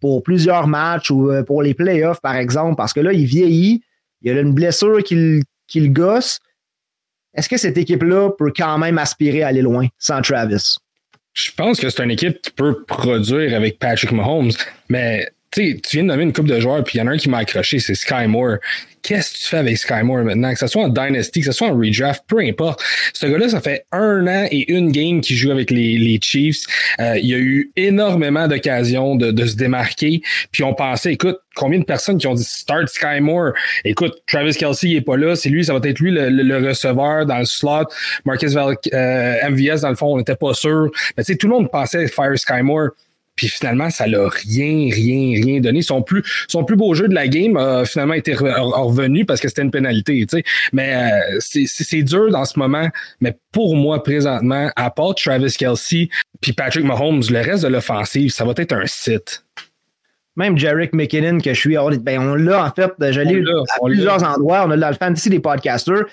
[0.00, 3.82] pour plusieurs matchs ou euh, pour les playoffs, par exemple, parce que là, il vieillit,
[4.22, 6.40] il a une blessure qui, le gosse.
[7.34, 10.76] Est-ce que cette équipe-là peut quand même aspirer à aller loin sans Travis?
[11.34, 14.50] Je pense que c'est une équipe qui peut produire avec Patrick Mahomes,
[14.88, 17.16] mais tu viens de nommer une coupe de joueurs, puis il y en a un
[17.16, 18.56] qui m'a accroché, c'est Sky Moore.
[19.02, 20.52] qu'est-ce que tu fais avec Sky Moore maintenant?
[20.52, 22.82] Que ce soit en Dynasty, que ce soit en redraft, peu importe.
[23.14, 26.64] Ce gars-là, ça fait un an et une game qu'il joue avec les, Chiefs.
[27.00, 30.20] Euh, il y a eu énormément d'occasions de, de se démarquer.
[30.52, 33.52] Puis on pensait, écoute, combien de personnes qui ont dit start Sky Moore?
[33.84, 35.36] Écoute, Travis Kelsey, il est pas là.
[35.36, 37.88] C'est lui, ça va être lui le, receveur dans le slot.
[38.24, 40.90] Marcus Val euh, MVS, dans le fond, on n'était pas sûr.
[41.16, 42.90] Mais tu sais, tout le monde pensait Fire Sky Moore.
[43.38, 45.80] Puis finalement, ça l'a rien, rien, rien donné.
[45.80, 49.46] Son plus, son plus beau jeu de la game a finalement été revenu parce que
[49.46, 50.26] c'était une pénalité.
[50.28, 50.44] Tu sais.
[50.72, 52.88] Mais euh, c'est dur dans ce moment.
[53.20, 56.08] Mais pour moi, présentement, à part Travis Kelsey
[56.40, 59.44] puis Patrick Mahomes, le reste de l'offensive, ça va être un site.
[60.34, 64.24] Même Jarek McKinnon, que je suis, ben on l'a en fait, je l'ai à plusieurs
[64.24, 64.64] endroits.
[64.66, 66.06] On a dans le fantasy des podcasters.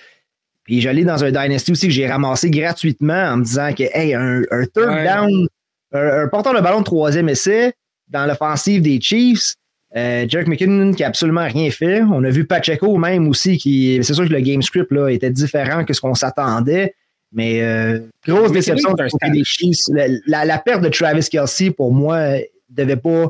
[0.63, 4.13] Puis j'allais dans un Dynasty aussi que j'ai ramassé gratuitement en me disant que, hey,
[4.13, 5.47] un, un third down
[5.95, 7.73] un, porteur de ballon de troisième essai
[8.09, 9.55] dans l'offensive des Chiefs.
[9.95, 12.01] Euh, McKinnon qui a absolument rien fait.
[12.01, 13.97] On a vu Pacheco même aussi qui.
[14.03, 16.93] C'est sûr que le game script là, était différent que ce qu'on s'attendait.
[17.31, 19.79] Mais euh, grosse déception des Chiefs.
[20.27, 22.37] La, perte de Travis Kelsey, pour moi,
[22.69, 23.27] devait pas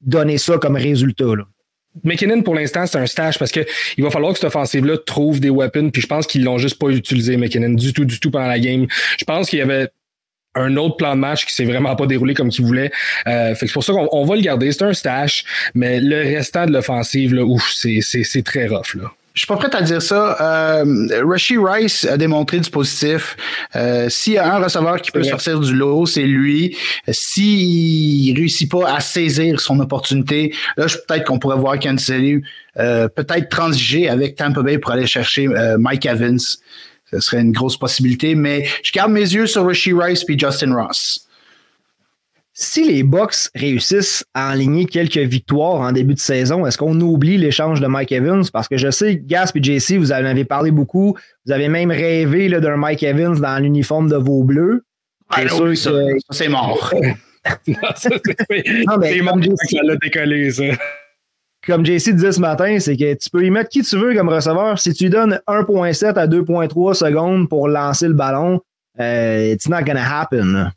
[0.00, 1.24] donner ça comme résultat.
[2.04, 3.64] McKinnon, pour l'instant, c'est un stash parce qu'il
[3.98, 5.90] va falloir que cette offensive-là trouve des weapons.
[5.90, 8.60] Puis je pense qu'ils l'ont juste pas utilisé, McKinnon, du tout, du tout pendant la
[8.60, 8.86] game.
[9.18, 9.88] Je pense qu'il y avait
[10.54, 12.90] un autre plan de match qui s'est vraiment pas déroulé comme qu'il voulait.
[13.26, 14.72] Euh, fait que c'est pour ça qu'on va le garder.
[14.72, 18.94] C'est un stash, mais le restant de l'offensive, là, ouf, c'est très rough.
[18.94, 19.12] Là.
[19.32, 20.36] Je suis pas prêt à dire ça.
[20.82, 23.36] Euh, Rashi Rice a démontré du positif.
[23.76, 26.76] Euh, S'il y a un receveur qui peut sortir du lot, c'est lui.
[27.08, 32.10] S'il réussit pas à saisir son opportunité, là, peut-être qu'on pourrait voir Kansas
[32.78, 36.38] euh, peut-être transiger avec Tampa Bay pour aller chercher euh, Mike Evans
[37.10, 40.74] ce serait une grosse possibilité, mais je garde mes yeux sur Rishi Rice puis Justin
[40.74, 41.26] Ross.
[42.52, 47.38] Si les Bucks réussissent à aligner quelques victoires en début de saison, est-ce qu'on oublie
[47.38, 48.44] l'échange de Mike Evans?
[48.52, 51.16] Parce que je sais, Gasp et JC, vous en avez parlé beaucoup.
[51.46, 54.84] Vous avez même rêvé d'un Mike Evans dans l'uniforme de vos bleus.
[55.30, 55.90] Ah, sûr ça,
[56.30, 56.92] c'est mort.
[57.66, 59.18] non, mais
[59.70, 60.64] ça l'a décollé, ça
[61.66, 64.28] comme JC disait ce matin, c'est que tu peux y mettre qui tu veux comme
[64.28, 64.78] receveur.
[64.78, 68.60] Si tu lui donnes 1.7 à 2.3 secondes pour lancer le ballon,
[68.98, 70.72] euh, it's not gonna happen.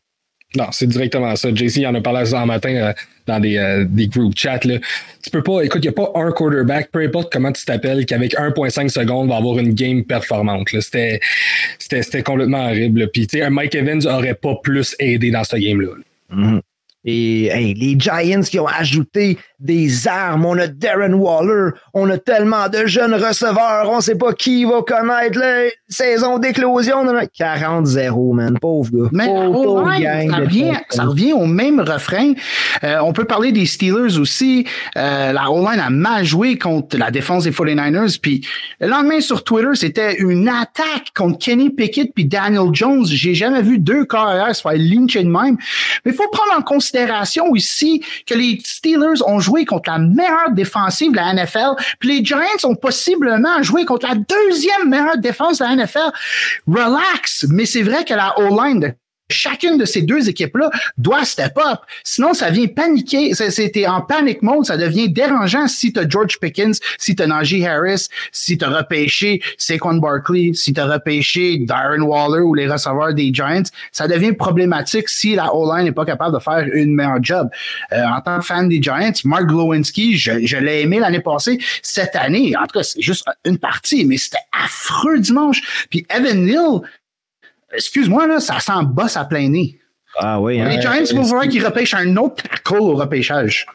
[0.56, 1.54] Non, c'est directement ça.
[1.54, 2.93] JC en a parlé ce matin euh,
[3.26, 4.60] dans des, euh, des group chats.
[4.65, 4.78] Là.
[5.24, 8.06] Tu peux pas, écoute, il n'y a pas un quarterback, peu importe comment tu t'appelles,
[8.06, 10.67] qui avec 1.5 secondes va avoir une game performante.
[10.80, 11.19] C'était,
[11.80, 13.10] c'était, complètement horrible.
[13.12, 15.89] Puis, tu sais, un Mike Evans aurait pas plus aidé dans ce game-là.
[16.32, 16.62] Mm-hmm.
[17.06, 20.46] Et les Giants qui ont ajouté des armes.
[20.46, 21.72] On a Darren Waller.
[21.94, 23.89] On a tellement de jeunes receveurs.
[23.89, 27.04] On sait pas qui va connaître la saison d'éclosion.
[27.04, 28.58] 40-0, man.
[28.60, 29.10] Pauvre gars.
[29.12, 32.34] Mais pauvre, ça, revient, ça, revient, au même refrain.
[32.84, 34.66] Euh, on peut parler des Steelers aussi.
[34.98, 38.20] Euh, la O-line a mal joué contre la défense des 49ers.
[38.20, 38.46] Puis
[38.80, 43.06] le lendemain sur Twitter, c'était une attaque contre Kenny Pickett puis Daniel Jones.
[43.06, 45.58] J'ai jamais vu deux carrières se faire lyncher de même.
[46.06, 46.93] Mais il faut prendre en considération
[47.56, 51.76] ici que les Steelers ont joué contre la meilleure défensive de la NFL.
[52.00, 56.12] Puis les Giants ont possiblement joué contre la deuxième meilleure défense de la NFL.
[56.68, 58.96] Relax, mais c'est vrai que la O-line
[59.34, 61.80] chacune de ces deux équipes-là doit step up.
[62.04, 63.34] Sinon, ça vient paniquer.
[63.34, 64.65] C'était en panic mode.
[64.65, 68.65] Ça devient dérangeant si tu as George Pickens, si tu as Najee Harris, si tu
[68.65, 73.63] as repêché Saquon Barkley, si tu as repêché Darren Waller ou les receveurs des Giants.
[73.91, 77.50] Ça devient problématique si la O-line n'est pas capable de faire une meilleure job.
[77.91, 81.60] Euh, en tant que fan des Giants, Mark Glowinski, je, je l'ai aimé l'année passée.
[81.82, 85.88] Cette année, en tout cas, c'est juste une partie, mais c'était affreux dimanche.
[85.89, 86.82] Puis Evan Neal,
[87.76, 89.80] excuse-moi, là, ça sent boss à plein nez.
[90.20, 90.60] Ah oui.
[90.60, 90.70] Hein.
[90.70, 93.66] Les Giants vont falloir qu'ils repêchent un autre tackle au repêchage.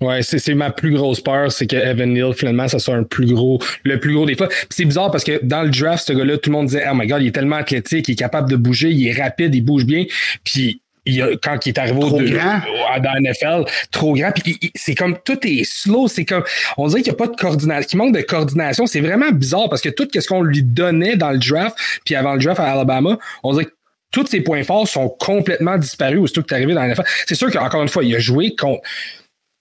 [0.00, 3.32] Ouais, c'est ma plus grosse peur, c'est que Evan Neal, finalement, ça soit un plus
[3.32, 4.48] gros, le plus gros des fois.
[4.68, 7.06] c'est bizarre parce que dans le draft, ce gars-là, tout le monde disait, oh my
[7.06, 9.84] god, il est tellement athlétique, il est capable de bouger, il est rapide, il bouge
[9.84, 10.04] bien.
[10.42, 12.62] Puis il quand il est arrivé au deux, dans
[13.02, 14.32] la NFL, trop grand.
[14.32, 16.08] Puis c'est comme tout est slow.
[16.08, 16.44] C'est comme
[16.76, 18.86] on dirait qu'il n'y a pas de coordination, qu'il manque de coordination.
[18.86, 22.34] C'est vraiment bizarre parce que tout ce qu'on lui donnait dans le draft, puis avant
[22.34, 23.74] le draft à Alabama, on dirait que
[24.12, 27.04] tous ses points forts sont complètement disparus aussitôt que tu arrivé dans la NFL.
[27.26, 28.82] C'est sûr qu'encore une fois, il a joué contre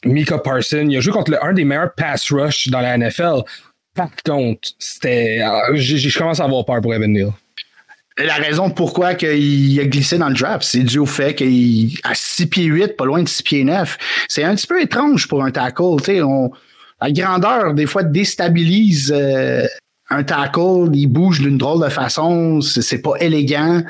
[0.06, 3.43] Mika Parson, il a joué contre le, un des meilleurs pass rush dans la NFL.
[3.95, 5.41] Par contre, c'était.
[5.41, 7.32] Euh, je commence à avoir peur pour Evan Neal
[8.17, 12.13] la raison pourquoi il a glissé dans le draft, c'est dû au fait qu'il à
[12.13, 13.97] 6 pieds 8, pas loin de 6 pieds 9.
[14.28, 15.97] C'est un petit peu étrange pour un tackle.
[17.02, 19.65] La grandeur, des fois, déstabilise euh,
[20.10, 20.89] un tackle.
[20.93, 22.62] Il bouge d'une drôle de façon.
[22.62, 23.82] C'est pas élégant.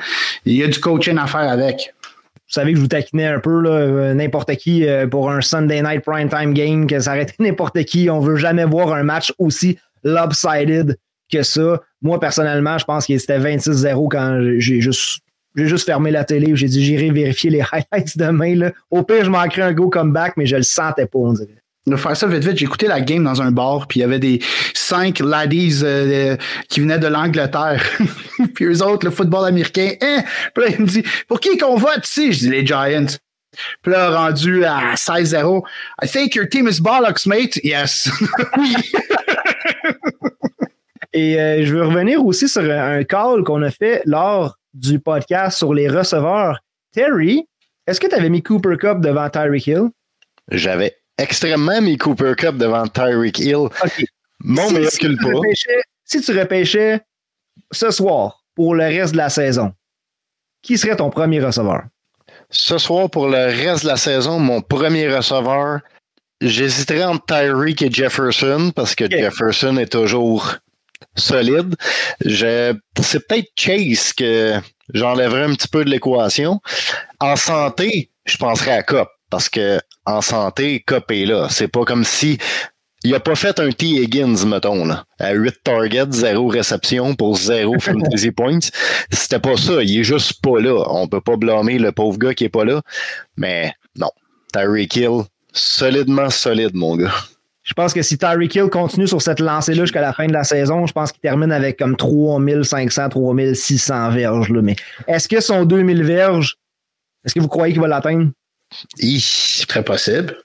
[0.46, 1.92] Il y a du coaching à faire avec.
[2.34, 5.82] Vous savez que je vous taquinais un peu, euh, n'importe qui, euh, pour un Sunday
[5.82, 8.08] night prime time game, que ça aurait n'importe qui.
[8.08, 10.96] On veut jamais voir un match aussi lopsided
[11.32, 11.80] que ça.
[12.00, 15.22] Moi, personnellement, je pense qu'il était 26-0 quand j'ai juste
[15.54, 16.54] j'ai juste fermé la télé.
[16.54, 18.54] J'ai dit, j'irai vérifier les highlights demain.
[18.56, 18.72] Là.
[18.90, 21.48] Au pire, je manquerais un go comeback, mais je le sentais pas, on dirait.
[21.84, 24.04] De faire ça vite vite, j'ai écouté la game dans un bar, puis il y
[24.04, 24.38] avait des
[24.72, 26.36] cinq laddies euh,
[26.68, 27.82] qui venaient de l'Angleterre.
[28.54, 30.22] puis eux autres, le football américain, hein?
[30.54, 32.32] Puis là, il me dit, pour qui qu'on vote ici?
[32.32, 33.18] Je dis, les Giants.
[33.82, 35.62] Puis là, rendu à 16-0,
[36.02, 37.58] I think your team is bollocks, mate.
[37.64, 38.08] Yes.
[41.12, 45.58] Et euh, je veux revenir aussi sur un call qu'on a fait lors du podcast
[45.58, 46.60] sur les receveurs.
[46.92, 47.46] Terry,
[47.86, 49.90] est-ce que tu avais mis Cooper Cup devant Tyreek Hill?
[50.50, 53.68] J'avais extrêmement mis Cooper Cup devant Tyreek Hill.
[54.40, 55.30] Mon si, si, tu pas.
[56.04, 57.00] si tu repêchais
[57.70, 59.72] ce soir pour le reste de la saison,
[60.62, 61.84] qui serait ton premier receveur?
[62.50, 65.80] Ce soir, pour le reste de la saison, mon premier receveur,
[66.40, 70.56] j'hésiterais entre Tyreek et Jefferson parce que Jefferson est toujours
[71.16, 71.74] solide.
[72.20, 74.54] c'est peut-être Chase que
[74.92, 76.60] j'enlèverais un petit peu de l'équation.
[77.20, 81.48] En santé, je penserais à Cop parce que en santé, Cop est là.
[81.50, 82.38] C'est pas comme si
[83.04, 83.86] il a pas fait un T.
[83.86, 88.60] Higgins, mettons, là, à 8 targets, 0 réception pour 0 fantasy points.
[89.10, 89.82] C'était pas ça.
[89.82, 90.84] Il est juste pas là.
[90.88, 92.80] On peut pas blâmer le pauvre gars qui est pas là.
[93.36, 94.10] Mais non.
[94.52, 95.22] Tyreek Hill,
[95.52, 97.14] solidement solide, mon gars.
[97.62, 100.42] Je pense que si Tyreek Hill continue sur cette lancée-là jusqu'à la fin de la
[100.42, 104.48] saison, je pense qu'il termine avec comme 3500, 3600 verges.
[104.48, 104.62] Là.
[104.62, 106.56] Mais est-ce que son 2000 verges,
[107.24, 108.30] est-ce que vous croyez qu'il va l'atteindre?
[108.96, 110.36] C'est très possible.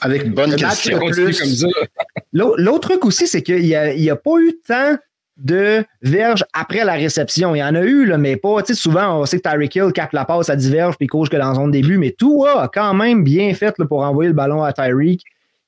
[0.00, 0.98] Avec une bonne question.
[2.32, 4.96] L'autre truc aussi, c'est qu'il n'y a, a, pas eu tant
[5.36, 7.54] de verges après la réception.
[7.54, 8.62] Il y en a eu, là, mais pas.
[8.62, 11.28] Tu sais, souvent, on sait que Tyreek Hill capte la passe à diverge puis coach
[11.28, 14.62] que dans son début, mais tout a quand même bien fait pour envoyer le ballon
[14.62, 15.22] à Tyreek.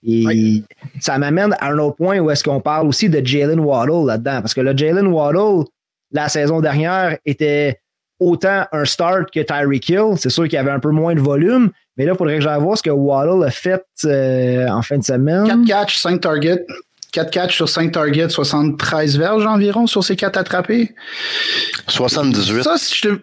[0.06, 0.62] Et
[1.00, 4.40] ça m'amène à un autre point où est-ce qu'on parle aussi de Jalen Waddle là-dedans.
[4.40, 5.64] Parce que le Jalen Waddle,
[6.12, 7.80] la saison dernière, était
[8.20, 10.14] autant un start que Tyreek Hill.
[10.16, 12.42] C'est sûr qu'il y avait un peu moins de volume, mais là, il faudrait que
[12.42, 15.46] j'aille voir ce que Waddle a fait euh, en fin de semaine.
[15.46, 16.64] 4 catchs, 5 targets.
[17.12, 20.94] 4 catchs sur 5 targets, 73 verges environ sur ces 4 attrapés.
[21.88, 22.62] 78.
[22.62, 23.18] Ça, je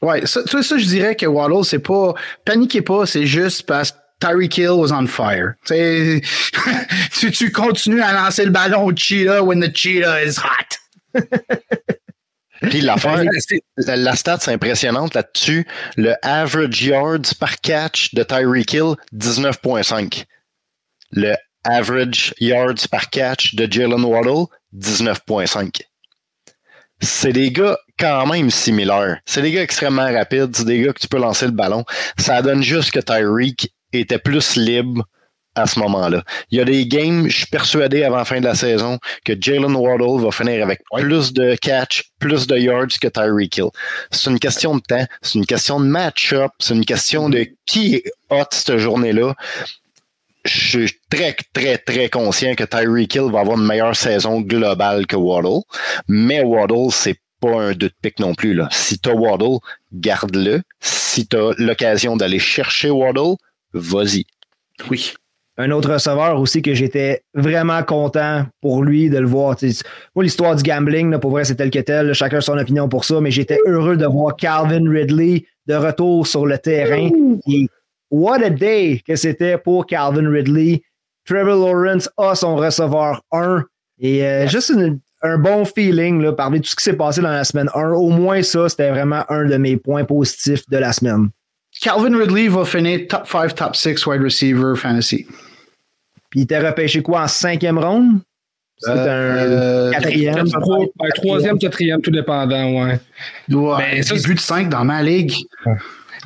[0.00, 2.14] Ouais, ça, ça, je dirais que Waddle, c'est pas.
[2.44, 5.56] Paniquez pas, c'est juste parce que Tyreek Hill was on fire.
[5.66, 6.20] tu,
[7.30, 10.78] tu continues à lancer le ballon au cheetah when the cheetah is hot.
[12.62, 13.22] Puis l'affaire,
[13.76, 15.66] la, la stat c'est impressionnante là-dessus.
[15.96, 20.24] Le average yards par catch de Tyreek Hill, 19.5.
[21.12, 25.82] Le average yards par catch de Jalen Waddle, 19.5.
[27.00, 29.20] C'est des gars quand même similaires.
[29.24, 31.84] C'est des gars extrêmement rapides, c'est des gars que tu peux lancer le ballon.
[32.18, 35.04] Ça donne juste que Tyreek était plus libre
[35.54, 36.22] à ce moment-là.
[36.50, 39.34] Il y a des games, je suis persuadé avant la fin de la saison que
[39.38, 43.70] Jalen Waddle va finir avec plus de catch, plus de yards que Tyreek Hill.
[44.10, 47.96] C'est une question de temps, c'est une question de match-up, c'est une question de qui
[47.96, 49.34] est hot cette journée-là.
[50.44, 55.06] Je suis très, très, très conscient que Tyreek Hill va avoir une meilleure saison globale
[55.06, 55.62] que Waddle,
[56.06, 58.54] mais Waddle, c'est pas un deux pick non plus.
[58.54, 58.68] Là.
[58.70, 59.58] Si tu as Waddle,
[59.92, 60.62] garde-le.
[60.80, 63.36] Si tu as l'occasion d'aller chercher Waddle,
[63.72, 64.24] vas-y.
[64.90, 65.14] Oui.
[65.60, 69.56] Un autre receveur aussi que j'étais vraiment content pour lui de le voir.
[70.14, 72.12] moi, l'histoire du gambling, là, pour vrai, c'est tel que tel.
[72.14, 76.46] chacun son opinion pour ça, mais j'étais heureux de voir Calvin Ridley de retour sur
[76.46, 77.10] le terrain.
[77.48, 77.66] Et
[78.08, 80.82] what a day que c'était pour Calvin Ridley.
[81.26, 83.64] Trevor Lawrence a son receveur 1.
[83.98, 84.72] Et euh, juste
[85.22, 87.90] un bon feeling là, parmi tout ce qui s'est passé dans la semaine 1.
[87.90, 91.30] Au moins ça, c'était vraiment un de mes points positifs de la semaine.
[91.80, 95.26] Calvin Ridley va finir top 5, top 6 wide receiver fantasy.
[96.30, 98.20] Puis il était repêché quoi en cinquième ronde?
[98.80, 100.46] C'est euh, un quatrième.
[101.16, 103.00] troisième, quatrième, tout dépendant, ouais.
[103.48, 105.32] ouais ben, ça, but de 5 dans ma ligue.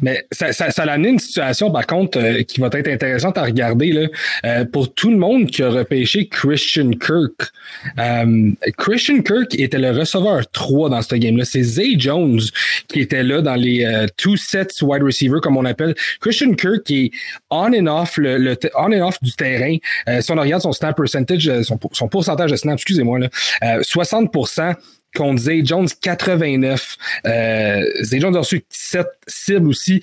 [0.02, 3.38] Mais ça, ça, ça a amené une situation, par contre, euh, qui va être intéressante
[3.38, 3.92] à regarder.
[3.92, 4.08] Là.
[4.44, 7.50] Euh, pour tout le monde qui a repêché Christian Kirk,
[7.98, 11.44] euh, Christian Kirk était le receveur 3 dans ce game-là.
[11.44, 12.40] C'est Zay Jones
[12.88, 15.94] qui était là dans les two sets wide receiver, comme on appelle.
[16.20, 17.10] Christian Kirk est
[17.50, 19.76] on and off, le, on and off du terrain.
[20.20, 23.28] si on regarde son snap percentage, son, son pourcentage de snap, excusez-moi, là,
[23.62, 24.74] 60%
[25.14, 26.96] contre Zay Jones 89.
[27.27, 30.03] Euh, Zay Jones a reçu 7 cibles aussi.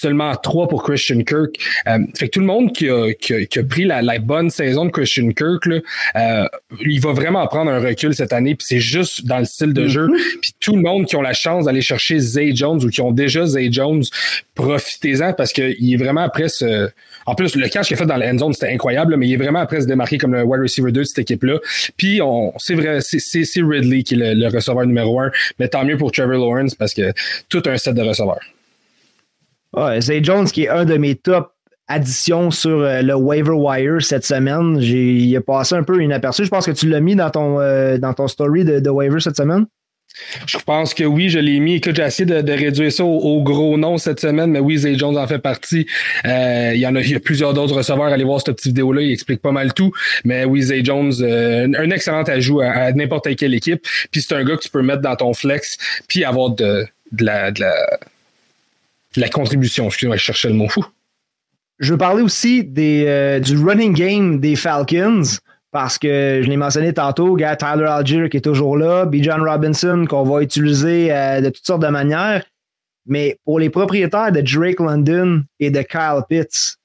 [0.00, 1.56] Seulement 3 pour Christian Kirk.
[1.86, 4.84] Euh, fait que tout le monde qui a, qui a, pris la, la, bonne saison
[4.84, 5.78] de Christian Kirk, là,
[6.16, 6.48] euh,
[6.80, 9.88] il va vraiment prendre un recul cette année, puis c'est juste dans le style de
[9.88, 10.06] jeu.
[10.06, 10.40] Mm-hmm.
[10.40, 13.12] Puis tout le monde qui ont la chance d'aller chercher Zay Jones ou qui ont
[13.12, 14.04] déjà Zay Jones,
[14.54, 16.88] profitez-en parce qu'il est vraiment après ce...
[17.26, 19.34] En plus, le catch qu'il a fait dans la end zone, c'était incroyable, mais il
[19.34, 21.58] est vraiment après se démarquer comme le wide receiver 2 de cette équipe-là.
[21.96, 25.98] Puis on, c'est vrai, c'est Ridley qui est le, receveur numéro un, mais tant mieux
[25.98, 27.12] pour Trevor Lawrence parce que
[27.50, 28.40] tout un set de receveurs.
[29.76, 31.52] Ouais, Zay Jones qui est un de mes top
[31.88, 34.78] additions sur euh, le waiver wire cette semaine.
[34.80, 36.44] Il a passé un peu inaperçu.
[36.44, 39.20] Je pense que tu l'as mis dans ton, euh, dans ton story de, de waiver
[39.20, 39.66] cette semaine.
[40.46, 41.76] Je pense que oui, je l'ai mis.
[41.76, 45.16] Écoute, j'ai essayé de, réduire ça au, gros nom cette semaine, mais oui, Zay Jones
[45.16, 45.86] en fait partie.
[46.24, 48.06] Euh, il y en a, plusieurs d'autres receveurs.
[48.06, 49.92] Allez voir cette petite vidéo-là, il explique pas mal tout.
[50.24, 53.86] Mais oui, Zay Jones, un excellent ajout à, n'importe quelle équipe.
[54.10, 55.76] Puis c'est un gars que tu peux mettre dans ton flex,
[56.08, 56.86] puis avoir de,
[57.20, 57.74] la, de, la,
[59.32, 59.86] contribution.
[59.86, 60.84] Excusez-moi, je cherchais le mot fou.
[61.78, 65.22] Je veux parler aussi euh, du running game des Falcons
[65.70, 69.16] parce que je l'ai mentionné tantôt, gars, Tyler Algier qui est toujours là, B.
[69.20, 72.44] John Robinson qu'on va utiliser euh, de toutes sortes de manières.
[73.06, 76.78] Mais pour les propriétaires de Drake London et de Kyle Pitts,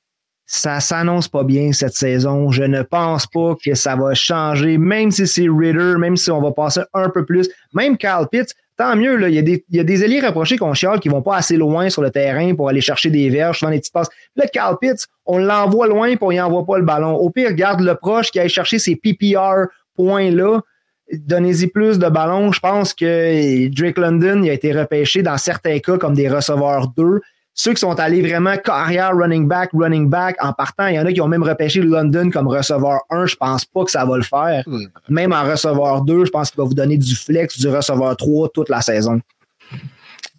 [0.45, 2.51] ça s'annonce pas bien cette saison.
[2.51, 6.41] Je ne pense pas que ça va changer, même si c'est Ritter, même si on
[6.41, 7.49] va passer un peu plus.
[7.73, 10.73] Même Kyle Pitts, tant mieux, il, y a des, il y des alliés rapprochés qu'on
[10.73, 13.69] chiale qui vont pas assez loin sur le terrain pour aller chercher des verges, dans
[13.69, 14.09] les petites passes.
[14.35, 17.15] Là, Carl Pitts, on l'envoie loin on y envoie pas le ballon.
[17.15, 20.61] Au pire, garde le proche qui aille chercher ces PPR points-là.
[21.11, 22.51] Donnez-y plus de ballons.
[22.51, 26.87] Je pense que Drake London il a été repêché dans certains cas comme des receveurs
[26.95, 27.21] 2.
[27.55, 31.05] Ceux qui sont allés vraiment carrière running back, running back en partant, il y en
[31.05, 33.27] a qui ont même repêché London comme receveur 1.
[33.27, 34.63] Je pense pas que ça va le faire.
[35.07, 38.49] Même en receveur 2, je pense qu'il va vous donner du flex, du receveur 3
[38.49, 39.21] toute la saison.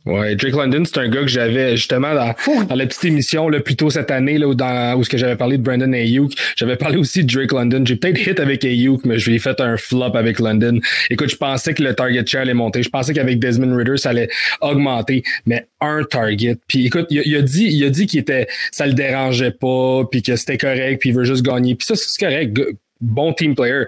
[0.06, 2.34] Ouais, Drake London, c'est un gars que j'avais justement dans,
[2.68, 5.16] dans, la petite émission là, plus tôt cette année là, où, dans, où ce que
[5.16, 6.32] j'avais parlé de Brandon Ayuk.
[6.56, 7.82] J'avais parlé aussi de Drake London.
[7.86, 10.78] J'ai peut-être hit avec Ayuk, mais je lui ai fait un flop avec London.
[11.08, 12.82] Écoute, je pensais que le target share allait monter.
[12.82, 14.28] Je pensais qu'avec Desmond Ritter, ça allait
[14.60, 16.56] augmenter, mais un target.
[16.68, 20.20] Puis écoute, il, a dit, il a dit qu'il était, ça le dérangeait pas, puis
[20.20, 21.76] que c'était correct, puis il veut juste gagner.
[21.76, 22.60] Puis ça, c'est correct.
[23.00, 23.84] Bon team player.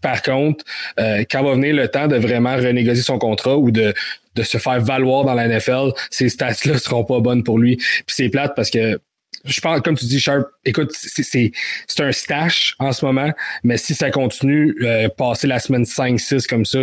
[0.00, 0.64] Par contre,
[0.98, 3.94] euh, quand va venir le temps de vraiment renégocier son contrat ou de,
[4.34, 7.76] de se faire valoir dans la NFL, ces stats-là seront pas bonnes pour lui.
[7.76, 8.98] Puis c'est plate parce que
[9.44, 11.50] je pense, comme tu dis, Sharp, écoute, c'est
[11.98, 13.30] un stash en ce moment,
[13.64, 16.80] mais si ça continue, euh, passer la semaine 5-6 comme ça,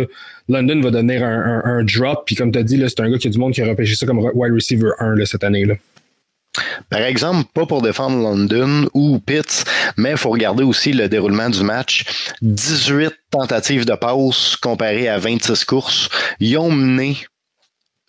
[0.48, 2.24] London va donner un, un, drop.
[2.26, 3.94] Puis comme tu as dit, c'est un gars qui a du monde qui a repêché
[3.94, 5.64] ça comme wide receiver 1 là, cette année.
[5.64, 5.76] là
[6.88, 9.64] par exemple, pas pour défendre London ou Pitts,
[9.96, 12.32] mais il faut regarder aussi le déroulement du match.
[12.42, 16.08] 18 tentatives de passe comparées à 26 courses.
[16.40, 17.16] Ils ont mené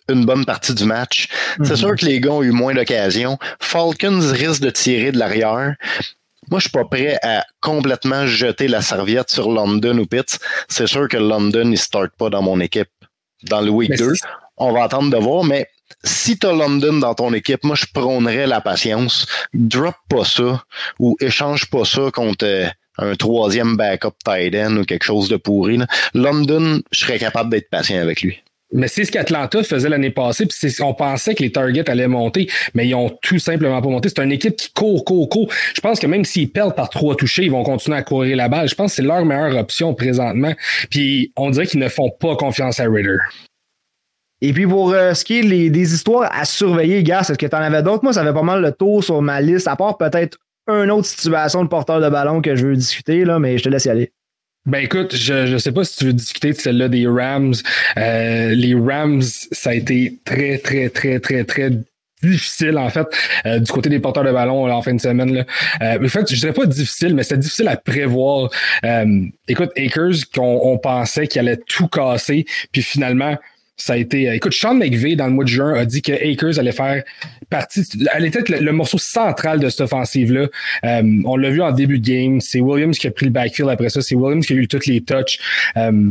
[0.08, 1.28] une bonne partie du match.
[1.62, 1.76] C'est mhm.
[1.76, 3.38] sûr que les gars ont eu moins d'occasions.
[3.60, 5.76] Falcons risquent de tirer de l'arrière.
[6.50, 10.38] Moi, je suis pas prêt à complètement jeter la serviette sur London ou Pitts.
[10.68, 12.90] C'est sûr que London, il start pas dans mon équipe
[13.44, 14.14] dans le week 2.
[14.58, 15.66] On va attendre de voir, mais
[16.04, 19.26] si tu as London dans ton équipe, moi, je prônerais la patience.
[19.54, 20.62] Drop pas ça
[20.98, 22.66] ou échange pas ça contre euh,
[22.98, 25.78] un troisième backup tight end ou quelque chose de pourri.
[26.14, 28.42] London, je serais capable d'être patient avec lui.
[28.72, 32.48] Mais c'est ce qu'Atlanta faisait l'année passée, puis on pensait que les targets allaient monter,
[32.74, 34.08] mais ils ont tout simplement pas monté.
[34.08, 35.52] C'est une équipe qui court, court, court.
[35.74, 38.48] Je pense que même s'ils perdent par trois touchés, ils vont continuer à courir la
[38.48, 38.68] balle.
[38.68, 40.52] Je pense que c'est leur meilleure option présentement.
[40.90, 43.18] Puis on dirait qu'ils ne font pas confiance à Ritter.
[44.40, 47.54] Et puis pour euh, ce qui est des histoires à surveiller, gars, est-ce que tu
[47.54, 48.02] en avais d'autres?
[48.02, 51.06] Moi, ça fait pas mal le tour sur ma liste, à part peut-être une autre
[51.06, 53.90] situation de porteur de ballon que je veux discuter, là, mais je te laisse y
[53.90, 54.12] aller.
[54.64, 57.54] Ben écoute, je ne sais pas si tu veux discuter de celle-là des Rams.
[57.96, 61.70] Euh, les Rams, ça a été très, très, très, très, très
[62.22, 63.08] difficile en fait
[63.46, 65.44] euh, du côté des porteurs de ballon en fin de semaine là.
[66.00, 68.48] en fait je dirais pas difficile mais c'est difficile à prévoir
[69.48, 73.36] écoute Akers qu'on on pensait qu'il allait tout casser puis finalement
[73.76, 74.28] ça a été.
[74.28, 77.02] Euh, écoute, Sean McVay, dans le mois de juin, a dit que Akers allait faire
[77.50, 77.82] partie.
[78.14, 80.48] Elle était le, morceau central de cette offensive-là.
[80.84, 82.40] Euh, on l'a vu en début de game.
[82.40, 84.02] C'est Williams qui a pris le backfield après ça.
[84.02, 85.38] C'est Williams qui a eu toutes les touches.
[85.76, 86.10] Euh,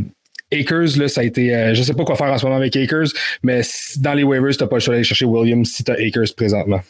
[0.52, 1.72] Akers, là, ça a été.
[1.74, 3.08] je sais pas quoi faire en ce moment avec Akers,
[3.42, 3.62] mais
[4.00, 6.80] dans les waivers, t'as pas le choix d'aller chercher Williams si t'as Akers présentement.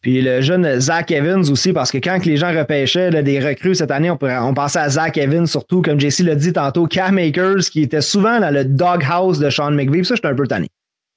[0.00, 3.90] Puis le jeune Zach Evans aussi, parce que quand les gens repêchaient des recrues cette
[3.90, 4.16] année, on,
[4.54, 8.38] pensait à Zach Evans, surtout, comme Jesse l'a dit tantôt, Cam Akers, qui était souvent
[8.38, 10.04] dans le doghouse de Sean McVay.
[10.04, 10.68] ça, j'étais un peu tanné.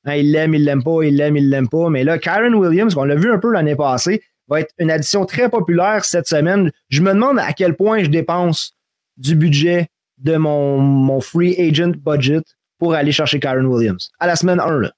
[0.05, 1.89] Hein, il l'aime, il l'aime pas, il l'aime, il l'aime pas.
[1.89, 5.25] Mais là, Kyron Williams, qu'on l'a vu un peu l'année passée, va être une addition
[5.25, 6.71] très populaire cette semaine.
[6.89, 8.73] Je me demande à quel point je dépense
[9.17, 12.41] du budget de mon, mon free agent budget
[12.79, 14.09] pour aller chercher Kyron Williams.
[14.19, 14.91] À la semaine 1, là.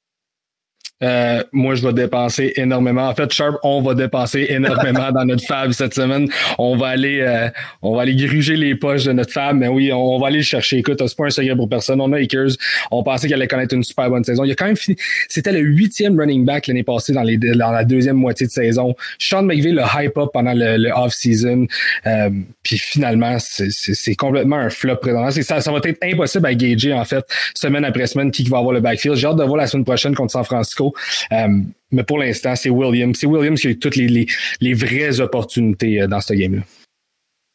[1.04, 3.08] Euh, moi, je vais dépenser énormément.
[3.08, 6.30] En fait, Sharp, on va dépenser énormément dans notre fab cette semaine.
[6.58, 7.50] On va aller, euh,
[7.82, 10.44] on va aller gruger les poches de notre fab, mais oui, on, va aller le
[10.44, 10.78] chercher.
[10.78, 12.00] Écoute, c'est pas un secret pour personne.
[12.00, 12.52] On a Akers.
[12.92, 14.44] On pensait qu'elle allait connaître une super bonne saison.
[14.44, 14.98] Il a quand même fini.
[15.28, 18.96] C'était le huitième running back l'année passée dans, les, dans la deuxième moitié de saison.
[19.20, 21.68] Sean McVay le hype up pendant le, off-season.
[22.08, 22.30] Euh,
[22.62, 25.30] puis finalement, c'est complètement un flop présent.
[25.32, 27.26] Ça, ça va être impossible à gager, en fait,
[27.56, 29.18] semaine après semaine, qui va avoir le backfield.
[29.18, 30.93] J'ai hâte de voir la semaine prochaine contre San Francisco.
[31.32, 31.48] Euh,
[31.92, 33.18] mais pour l'instant, c'est Williams.
[33.20, 36.64] C'est Williams qui a eu toutes les, vraies opportunités euh, dans ce game-là.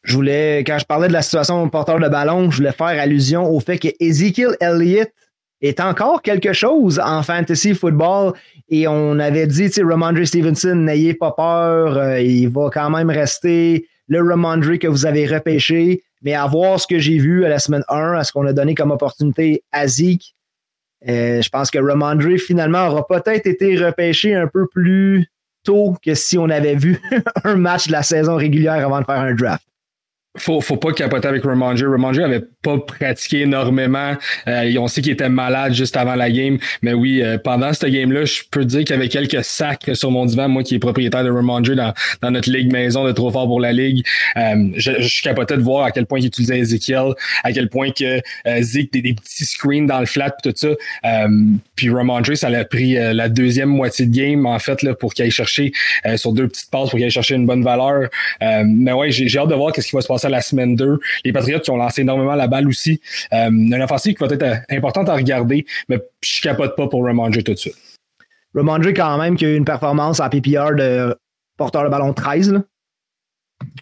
[0.03, 3.45] Je voulais, quand je parlais de la situation porteur de ballon, je voulais faire allusion
[3.45, 5.09] au fait que Ezekiel Elliott
[5.61, 8.33] est encore quelque chose en fantasy football.
[8.69, 12.89] Et on avait dit, tu sais, Ramondre Stevenson, n'ayez pas peur, euh, il va quand
[12.89, 16.03] même rester le Ramondre que vous avez repêché.
[16.21, 18.53] Mais à voir ce que j'ai vu à la semaine 1, à ce qu'on a
[18.53, 20.33] donné comme opportunité à Zeke,
[21.07, 25.27] euh, je pense que Ramondre, finalement, aura peut-être été repêché un peu plus
[25.63, 26.99] tôt que si on avait vu
[27.43, 29.68] un match de la saison régulière avant de faire un draft
[30.37, 31.83] faut, faut pas capoter avec Ramondre.
[31.83, 34.13] Ramondre avait pas pratiqué énormément.
[34.47, 36.59] Euh, on sait qu'il était malade juste avant la game.
[36.83, 40.11] Mais oui, euh, pendant cette game-là, je peux dire qu'il y avait quelques sacs sur
[40.11, 43.47] mon divan, moi qui est propriétaire de Ramondre dans, notre ligue maison de Trop Fort
[43.47, 44.05] pour la Ligue.
[44.37, 47.13] Euh, je, je capotais de voir à quel point il utilisait Ezekiel,
[47.43, 48.21] à quel point que
[48.61, 50.69] Zeke des, des, petits screens dans le flat tout ça.
[51.75, 55.25] puis Ramondre, ça l'a pris la deuxième moitié de game, en fait, là, pour qu'il
[55.25, 55.71] aille chercher
[56.15, 58.09] sur deux petites passes, pour qu'il aille chercher une bonne valeur.
[58.41, 60.99] mais ouais, j'ai hâte de voir qu'est-ce qui va se passer la semaine 2.
[61.23, 62.99] Les Patriots qui ont lancé énormément la balle aussi.
[63.31, 67.05] Euh, une offensive qui va être euh, importante à regarder, mais je capote pas pour
[67.05, 67.75] Ramondre tout de suite.
[68.53, 71.15] Ramondre, quand même, qui a eu une performance en PPR de
[71.57, 72.53] porteur de ballon 13.
[72.53, 72.63] Là.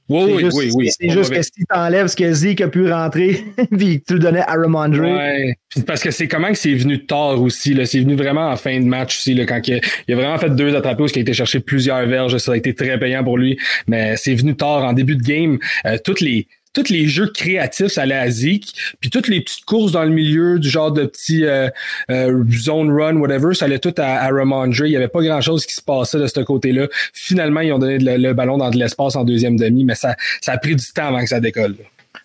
[0.10, 2.90] Oui, oui, oui, oui, C'est juste que si tu enlèves ce que Zeke a pu
[2.90, 3.44] rentrer,
[3.78, 5.02] puis tu le donnais à Ramondre.
[5.02, 5.58] Ouais.
[5.86, 7.78] Parce que c'est comment que c'est venu tard aussi.
[7.86, 9.34] C'est venu vraiment en fin de match aussi.
[9.34, 12.38] Là, quand il a, vraiment fait deux attrapés où il a été chercher plusieurs verges.
[12.38, 13.60] Ça a été très payant pour lui.
[13.88, 15.60] Mais c'est venu tard en début de game.
[15.86, 16.48] Euh, toutes les
[16.78, 18.74] tous les jeux créatifs, ça allait à Zeke.
[19.00, 21.70] Puis toutes les petites courses dans le milieu, du genre de petits euh,
[22.12, 24.76] euh, zone run, whatever, ça allait tout à, à Ramondre.
[24.86, 26.88] Il n'y avait pas grand-chose qui se passait de ce côté-là.
[27.14, 30.54] Finalement, ils ont donné le, ballon dans de l'espace en deuxième demi, mais ça, ça
[30.54, 31.76] a pris du temps avant que ça décolle.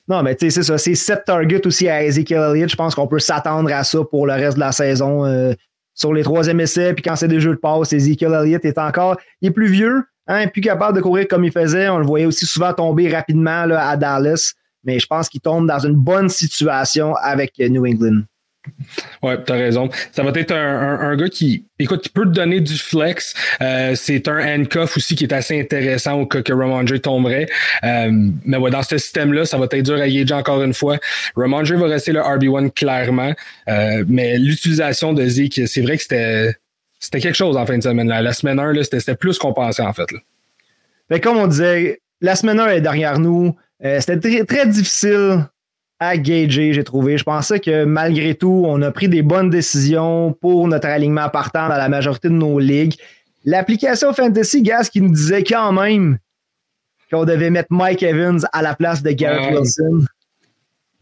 [0.09, 0.78] Non, mais tu sais, c'est ça.
[0.78, 2.70] C'est sept targets aussi à Ezekiel Elliott.
[2.70, 5.24] Je pense qu'on peut s'attendre à ça pour le reste de la saison.
[5.24, 5.55] Euh,
[5.94, 9.18] sur les troisième essais, puis quand c'est des jeux de passe, Ezekiel Elliott est encore.
[9.42, 11.89] Il est plus vieux, Hein, plus capable de courir comme il faisait.
[11.89, 14.53] On le voyait aussi souvent tomber rapidement à Dallas.
[14.85, 18.23] Mais je pense qu'il tombe dans une bonne situation avec New England.
[19.23, 19.89] Ouais, t'as raison.
[20.12, 23.35] Ça va être un, gars qui, écoute, qui peut te donner du flex.
[23.61, 27.49] Euh, c'est un handcuff aussi qui est assez intéressant au cas que Ramondre tomberait.
[27.85, 28.11] Euh,
[28.45, 30.99] mais dans ce système-là, ça va être dur à gager encore une fois.
[31.37, 33.33] Ramondre va rester le RB1 clairement.
[33.68, 36.55] Euh, mais l'utilisation de Zeke, c'est vrai que c'était
[37.03, 38.09] c'était quelque chose en fin de semaine.
[38.09, 40.07] La semaine 1, c'était plus qu'on pensait en fait.
[40.12, 41.18] Là.
[41.18, 43.57] comme on disait, la semaine 1 est derrière nous.
[43.84, 45.48] Euh, c'était très, difficile
[45.98, 47.18] à gager, j'ai trouvé.
[47.18, 51.68] Je pensais que malgré tout, on a pris des bonnes décisions pour notre alignement partant
[51.68, 52.94] dans la majorité de nos ligues.
[53.44, 56.18] L'application Fantasy Gas qui nous disait quand même
[57.11, 60.07] qu'on devait mettre Mike Evans à la place de Garrett Wilson.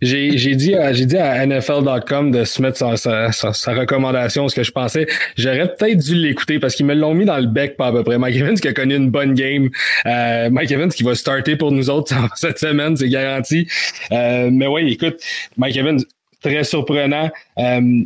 [0.02, 4.72] J'ai dit, à, dit à NFL.com de se mettre sa, sa, recommandation, ce que je
[4.72, 5.06] pensais.
[5.36, 8.02] J'aurais peut-être dû l'écouter parce qu'ils me l'ont mis dans le bec pas à peu
[8.02, 8.18] près.
[8.18, 9.68] Mike Evans qui a connu une bonne game.
[10.06, 13.68] Euh, Mike Evans qui va starter pour nous autres cette semaine, c'est garanti.
[14.12, 15.16] Euh, mais oui, écoute,
[15.56, 16.00] Mike Evans,
[16.42, 17.30] très surprenant.
[17.58, 18.02] Euh,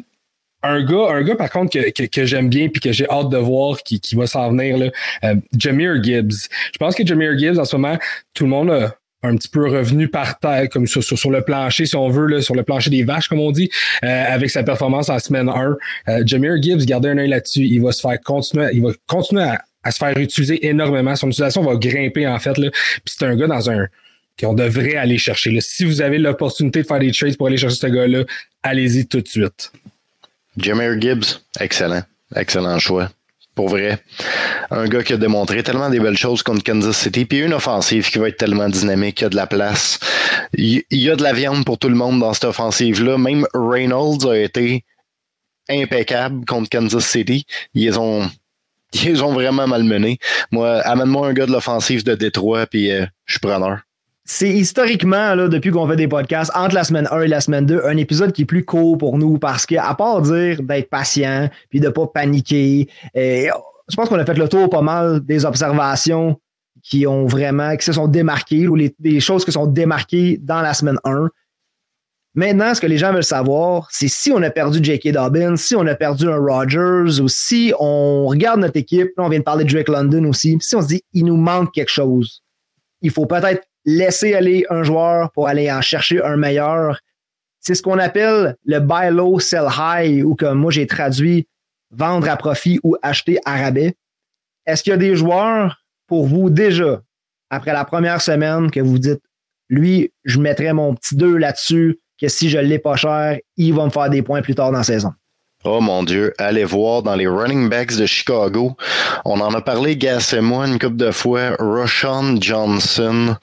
[0.64, 3.36] un gars, un gars par contre que, que, j'aime bien puis que j'ai hâte de
[3.36, 4.90] voir qui, qui va s'en venir, là,
[5.24, 6.48] euh, Jameer Gibbs.
[6.72, 7.98] Je pense que Jameer Gibbs, en ce moment,
[8.34, 11.86] tout le monde a un petit peu revenu par terre, comme sur, sur, le plancher,
[11.86, 13.70] si on veut, là, sur le plancher des vaches, comme on dit,
[14.04, 15.76] euh, avec sa performance en semaine 1.
[16.08, 17.62] Euh, Jameer Gibbs, gardez un œil là-dessus.
[17.62, 19.44] Il va se faire continuer, il va continuer
[19.82, 21.16] à, se faire utiliser énormément.
[21.16, 22.52] Son utilisation va grimper, en fait.
[22.52, 22.70] Puis
[23.06, 23.86] c'est un gars dans un
[24.40, 25.56] qu'on devrait aller chercher.
[25.60, 28.24] Si vous avez l'opportunité de faire des trades pour aller chercher ce gars-là,
[28.62, 29.72] allez-y tout de suite.
[30.56, 32.02] Jameer Gibbs, excellent.
[32.34, 33.10] Excellent choix
[33.54, 34.02] pour vrai.
[34.70, 38.10] Un gars qui a démontré tellement des belles choses contre Kansas City, puis une offensive
[38.10, 39.98] qui va être tellement dynamique, il y a de la place.
[40.54, 43.18] Il y a de la viande pour tout le monde dans cette offensive-là.
[43.18, 44.84] Même Reynolds a été
[45.68, 47.46] impeccable contre Kansas City.
[47.74, 48.28] Ils ont,
[48.92, 50.18] ils ont vraiment malmené.
[50.50, 53.83] Moi, amène-moi un gars de l'offensive de Détroit, puis euh, je suis preneur
[54.24, 57.66] c'est historiquement, là, depuis qu'on fait des podcasts, entre la semaine 1 et la semaine
[57.66, 61.50] 2, un épisode qui est plus court pour nous parce qu'à part dire d'être patient
[61.68, 66.40] puis de pas paniquer, je pense qu'on a fait le tour pas mal des observations
[66.82, 70.72] qui ont vraiment, qui se sont démarquées ou les, choses qui sont démarquées dans la
[70.72, 71.28] semaine 1.
[72.34, 75.12] Maintenant, ce que les gens veulent savoir, c'est si on a perdu J.K.
[75.12, 79.28] Dobbins, si on a perdu un Rodgers, ou si on regarde notre équipe, là, on
[79.28, 81.92] vient de parler de Drake London aussi, si on se dit, il nous manque quelque
[81.92, 82.42] chose,
[83.02, 87.00] il faut peut-être laisser aller un joueur pour aller en chercher un meilleur.
[87.60, 91.48] C'est ce qu'on appelle le buy low, sell high, ou comme moi j'ai traduit
[91.90, 93.94] vendre à profit ou acheter à rabais.
[94.66, 97.02] Est-ce qu'il y a des joueurs pour vous déjà,
[97.50, 99.22] après la première semaine, que vous dites,
[99.68, 103.84] lui, je mettrais mon petit 2 là-dessus, que si je l'ai pas cher, il va
[103.84, 105.12] me faire des points plus tard dans la saison?
[105.66, 108.76] Oh mon Dieu, allez voir dans les running backs de Chicago.
[109.24, 111.56] On en a parlé, Gas et moi, une couple de fois.
[111.58, 113.36] Roshan Johnson.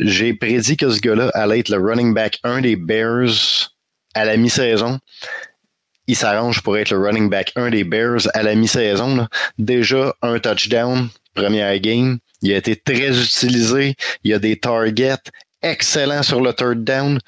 [0.00, 3.70] J'ai prédit que ce gars-là allait être le running back 1 des Bears
[4.14, 4.98] à la mi-saison.
[6.08, 9.28] Il s'arrange pour être le running back 1 des Bears à la mi-saison.
[9.56, 12.18] Déjà un touchdown, première game.
[12.42, 13.94] Il a été très utilisé.
[14.24, 15.30] Il y a des targets
[15.62, 17.18] excellent sur le third down.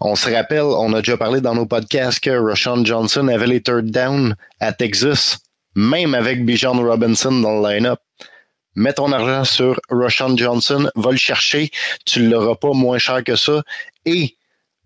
[0.00, 3.62] On se rappelle, on a déjà parlé dans nos podcasts que Rashawn Johnson avait les
[3.62, 5.38] third down à Texas,
[5.74, 8.00] même avec Bijan Robinson dans le line-up.
[8.76, 11.70] Mets ton argent sur Rashawn Johnson, va le chercher,
[12.06, 13.62] tu ne l'auras pas moins cher que ça.
[14.04, 14.36] Et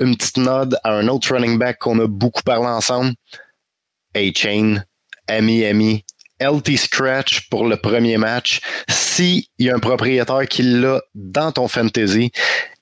[0.00, 3.12] une petite nod à un autre running back qu'on a beaucoup parlé ensemble,
[4.14, 4.82] A-Chain,
[5.28, 6.04] Ami Ami,
[6.40, 8.60] LT Scratch pour le premier match.
[8.88, 12.32] S'il y a un propriétaire qui l'a dans ton fantasy,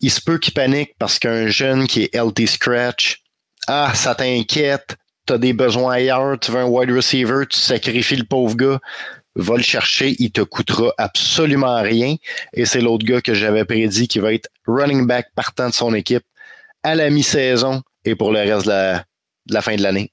[0.01, 3.23] il se peut qu'il panique parce qu'un jeune qui est LT Scratch,
[3.69, 4.97] ah, ça t'inquiète,
[5.27, 8.81] tu as des besoins ailleurs, tu veux un wide receiver, tu sacrifies le pauvre gars,
[9.37, 12.17] va le chercher, il te coûtera absolument rien.
[12.53, 15.95] Et c'est l'autre gars que j'avais prédit qui va être running back partant de son
[15.95, 16.25] équipe
[16.83, 20.13] à la mi-saison et pour le reste de la fin de l'année.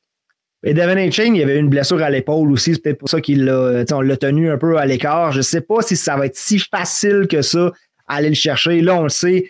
[0.63, 2.73] Et Devin Chain, il y avait une blessure à l'épaule aussi.
[2.73, 5.31] C'est peut-être pour ça qu'il l'a, l'a tenu un peu à l'écart.
[5.31, 7.71] Je ne sais pas si ça va être si facile que ça
[8.09, 8.81] aller le chercher.
[8.81, 9.49] Là, on le sait.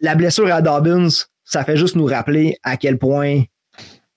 [0.00, 1.08] La blessure à Dobbins,
[1.44, 3.42] ça fait juste nous rappeler à quel point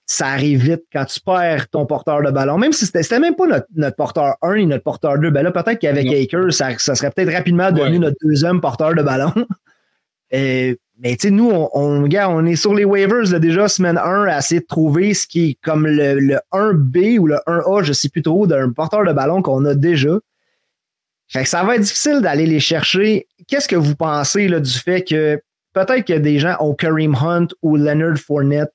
[0.08, 2.58] ça arrive vite quand tu perds ton porteur de ballon.
[2.58, 3.46] Même si c'était, c'était même pas
[3.76, 5.30] notre, porteur 1 et notre porteur 2.
[5.30, 9.04] Ben là, peut-être qu'avec Akers, ça, ça, serait peut-être rapidement devenu notre deuxième porteur de
[9.04, 9.34] ballon.
[10.32, 14.24] Et mais tu sais, nous, on, on, on est sur les waivers déjà, semaine 1,
[14.24, 18.08] à essayer de trouver ce qui est comme le, 1B ou le 1A, je sais
[18.08, 20.18] plus trop, d'un porteur de ballon qu'on a déjà.
[21.28, 23.28] Fait que ça va être difficile d'aller les chercher.
[23.48, 25.42] Qu'est-ce que vous pensez là, du fait que
[25.74, 28.72] peut-être que des gens ont Kareem Hunt ou Leonard Fournette?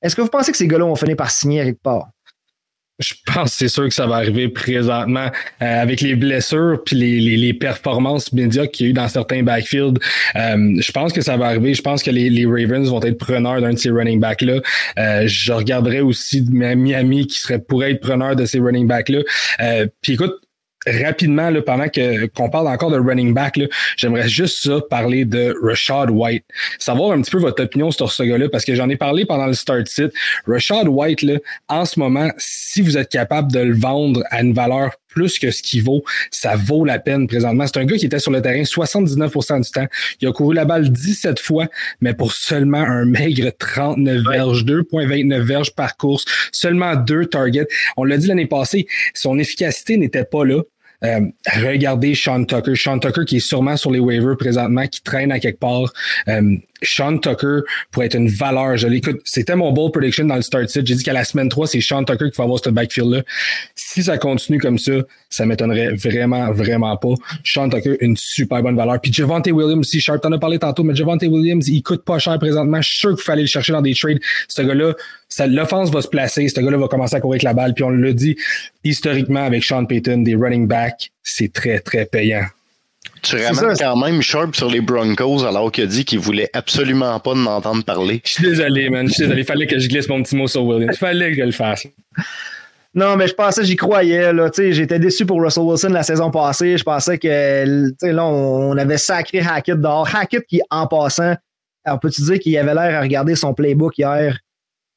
[0.00, 2.08] Est-ce que vous pensez que ces gars-là vont finir par signer quelque part?
[3.02, 5.26] Je pense c'est sûr que ça va arriver présentement
[5.62, 9.08] euh, avec les blessures puis les, les, les performances médiocres qu'il y a eu dans
[9.08, 9.98] certains backfields.
[10.36, 11.74] Euh, je pense que ça va arriver.
[11.74, 14.60] Je pense que les, les Ravens vont être preneurs d'un de ces running backs-là.
[14.98, 19.20] Euh, je regarderais aussi Miami qui pourrait être preneur de ces running backs-là.
[20.00, 20.34] puis écoute,
[20.86, 23.58] rapidement, là, pendant que qu'on parle encore de running back,
[23.96, 26.44] j'aimerais juste ça parler de Rashad White.
[26.78, 29.46] Savoir un petit peu votre opinion sur ce gars-là, parce que j'en ai parlé pendant
[29.46, 30.12] le start sit.
[30.46, 34.54] Rashad White, là, en ce moment, si vous êtes capable de le vendre à une
[34.54, 37.66] valeur plus que ce qu'il vaut, ça vaut la peine présentement.
[37.66, 39.86] C'est un gars qui était sur le terrain 79% du temps.
[40.20, 41.66] Il a couru la balle 17 fois,
[42.00, 47.68] mais pour seulement un maigre 39 verges, 2.29 verges par course, seulement deux targets.
[47.96, 50.62] On l'a dit l'année passée, son efficacité n'était pas là.
[51.04, 51.20] Euh,
[51.62, 52.74] regardez Sean Tucker.
[52.76, 55.92] Sean Tucker qui est sûrement sur les waivers présentement, qui traîne à quelque part.
[56.28, 58.76] Euh, Sean Tucker pourrait être une valeur.
[58.76, 59.20] Je l'écoute.
[59.24, 60.86] C'était mon bold prediction dans le start set.
[60.86, 63.22] J'ai dit qu'à la semaine 3, c'est Sean Tucker qui va avoir ce backfield-là.
[63.74, 64.92] Si ça continue comme ça,
[65.28, 67.14] ça m'étonnerait vraiment, vraiment pas.
[67.44, 69.00] Sean Tucker, une super bonne valeur.
[69.00, 72.18] Puis Javante Williams, si Sharp t'en a parlé tantôt, mais Javante Williams, il coûte pas
[72.18, 72.80] cher présentement.
[72.80, 74.18] Je suis sûr qu'il fallait le chercher dans des trades.
[74.48, 74.94] Ce gars-là,
[75.40, 76.48] l'offense va se placer.
[76.48, 77.74] Ce gars-là va commencer à courir avec la balle.
[77.74, 78.36] Puis on le dit
[78.84, 82.44] historiquement avec Sean Payton, des running backs, c'est très, très payant.
[83.22, 87.20] Tu ramènes quand même Sharp sur les Broncos alors qu'il a dit qu'il voulait absolument
[87.20, 88.20] pas de m'entendre parler.
[88.24, 89.06] Je suis désolé, man.
[89.06, 89.42] Je suis désolé.
[89.42, 90.96] Il fallait que je glisse mon petit mot sur Williams.
[90.96, 91.86] Il fallait que je le fasse.
[92.94, 94.32] Non, mais je pensais, j'y croyais.
[94.32, 96.76] Là, j'étais déçu pour Russell Wilson la saison passée.
[96.76, 100.08] Je pensais que là, on avait sacré Hackett dehors.
[100.14, 101.34] Hackett qui, en passant,
[101.86, 104.36] on peut-tu dire qu'il avait l'air à regarder son playbook hier?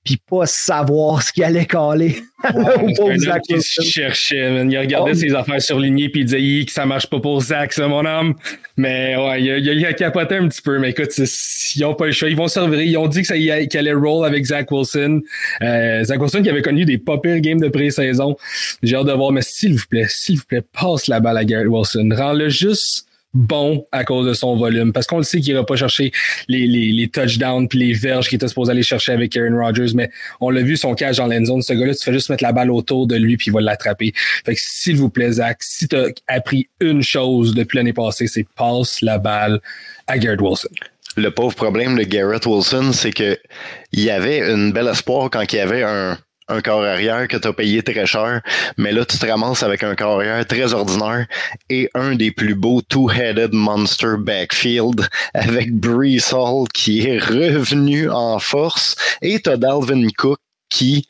[0.05, 2.15] Puis pas savoir ce qu'il allait caler.
[2.43, 5.15] Ouais, Zach qui cherchait, Il regardait oh.
[5.15, 8.35] ses affaires surlignées puis il disait que ça marche pas pour Zach, ça, mon homme.
[8.77, 10.77] Mais ouais, il a, capoté un petit peu.
[10.77, 12.29] Mais écoute, ils ont pas le choix.
[12.29, 12.79] Ils vont servir.
[12.81, 15.21] Ils ont dit que ça qu'il allait roll avec Zach Wilson.
[15.63, 18.37] Euh, Zach Wilson qui avait connu des pas pires games de pré-saison.
[18.83, 19.31] J'ai hâte de voir.
[19.31, 22.09] Mais s'il vous plaît, s'il vous plaît, passe la balle à Garrett Wilson.
[22.15, 24.93] Rends-le juste bon à cause de son volume.
[24.93, 26.11] Parce qu'on le sait qu'il va pas chercher
[26.47, 30.09] les, les, touchdowns puis les verges qu'il était supposé aller chercher avec Aaron Rodgers, mais
[30.39, 31.61] on l'a vu son cage dans l'endzone.
[31.61, 34.13] Ce gars-là, tu fais juste mettre la balle autour de lui puis il va l'attraper.
[34.45, 38.27] Fait que s'il vous plaît, Zach, si tu as appris une chose depuis l'année passée,
[38.27, 39.59] c'est passe la balle
[40.07, 40.69] à Garrett Wilson.
[41.17, 43.37] le pauvre problème de Garrett Wilson, c'est que
[43.91, 46.17] il y avait une belle espoir quand il y avait un,
[46.47, 48.41] un corps arrière que tu as payé très cher,
[48.77, 51.25] mais là, tu te ramasses avec un corps arrière très ordinaire
[51.69, 58.39] et un des plus beaux two-headed monster backfield avec Brees Hall qui est revenu en
[58.39, 60.39] force et tu as Dalvin Cook
[60.69, 61.07] qui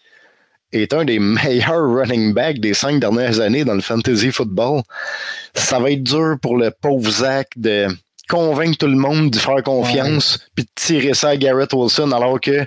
[0.71, 4.81] est un des meilleurs running backs des cinq dernières années dans le fantasy football.
[5.53, 7.87] Ça va être dur pour le pauvre Zach de
[8.27, 12.39] convaincre tout le monde de faire confiance puis de tirer ça à Garrett Wilson alors
[12.39, 12.65] que,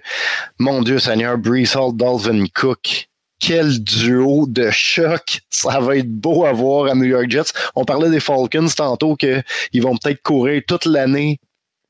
[0.59, 3.09] mon Dieu Seigneur, Brees Hall, Dalvin Cook,
[3.41, 5.41] quel duo de choc.
[5.51, 7.53] Ça va être beau à voir à New York Jets.
[7.75, 11.39] On parlait des Falcons tantôt qu'ils vont peut-être courir toute l'année,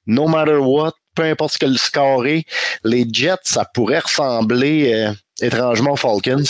[0.07, 2.45] no matter what, peu importe ce que le score est.
[2.85, 6.45] Les Jets, ça pourrait ressembler euh, étrangement aux Falcons.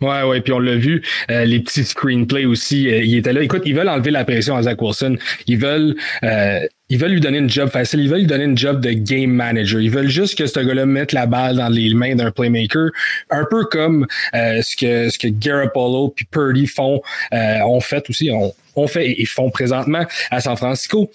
[0.00, 3.42] Ouais, ouais, puis on l'a vu, euh, les petits screenplays aussi, euh, il était là.
[3.42, 5.16] Écoute, ils veulent enlever la pression à Zach Wilson.
[5.46, 8.00] Ils veulent, euh, ils veulent lui donner une job facile.
[8.00, 9.80] Ils veulent lui donner une job de game manager.
[9.80, 12.90] Ils veulent juste que ce gars-là mette la balle dans les mains d'un playmaker,
[13.30, 17.00] un peu comme ce que ce que Garoppolo puis Purdy font,
[17.32, 21.10] ont fait aussi, ont, ont fait et font présentement à San Francisco.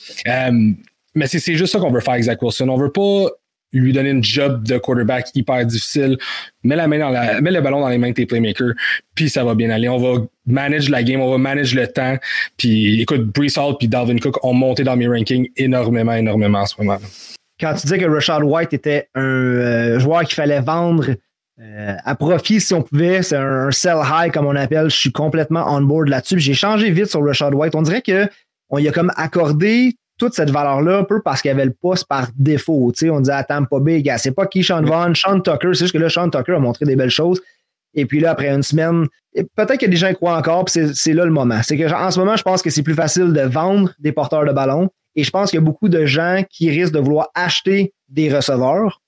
[1.15, 2.67] mais c'est juste ça qu'on veut faire avec Zach Wilson.
[2.67, 3.29] On veut pas
[3.73, 6.17] lui donner une job de quarterback hyper difficile.
[6.63, 8.73] Mets, la main dans la, mets le ballon dans les mains de tes playmakers,
[9.15, 9.89] puis ça va bien aller.
[9.89, 12.17] On va manage la game, on va manage le temps.
[12.57, 16.65] Puis écoute, Brees Hall puis Dalvin Cook ont monté dans mes rankings énormément, énormément en
[16.65, 16.97] ce moment.
[17.59, 21.11] Quand tu dis que Rashad White était un euh, joueur qu'il fallait vendre
[21.61, 25.11] euh, à profit si on pouvait, c'est un sell high comme on appelle, je suis
[25.11, 26.39] complètement on board là-dessus.
[26.39, 27.75] J'ai changé vite sur Rashad White.
[27.75, 28.27] On dirait que
[28.69, 31.73] on y a comme accordé toute cette valeur-là un peu parce qu'il y avait le
[31.73, 32.91] poste par défaut.
[32.93, 35.93] sais, on disait à Tampa Bay, c'est pas qui Sean Vaughn, Sean Tucker, c'est juste
[35.93, 37.41] que là, Sean Tucker a montré des belles choses.
[37.95, 41.13] Et puis là, après une semaine, peut-être que des gens y croient encore, puis c'est
[41.13, 41.59] là le moment.
[41.63, 44.45] C'est que en ce moment, je pense que c'est plus facile de vendre des porteurs
[44.45, 44.89] de ballon.
[45.15, 48.31] Et je pense qu'il y a beaucoup de gens qui risquent de vouloir acheter des
[48.31, 49.01] receveurs.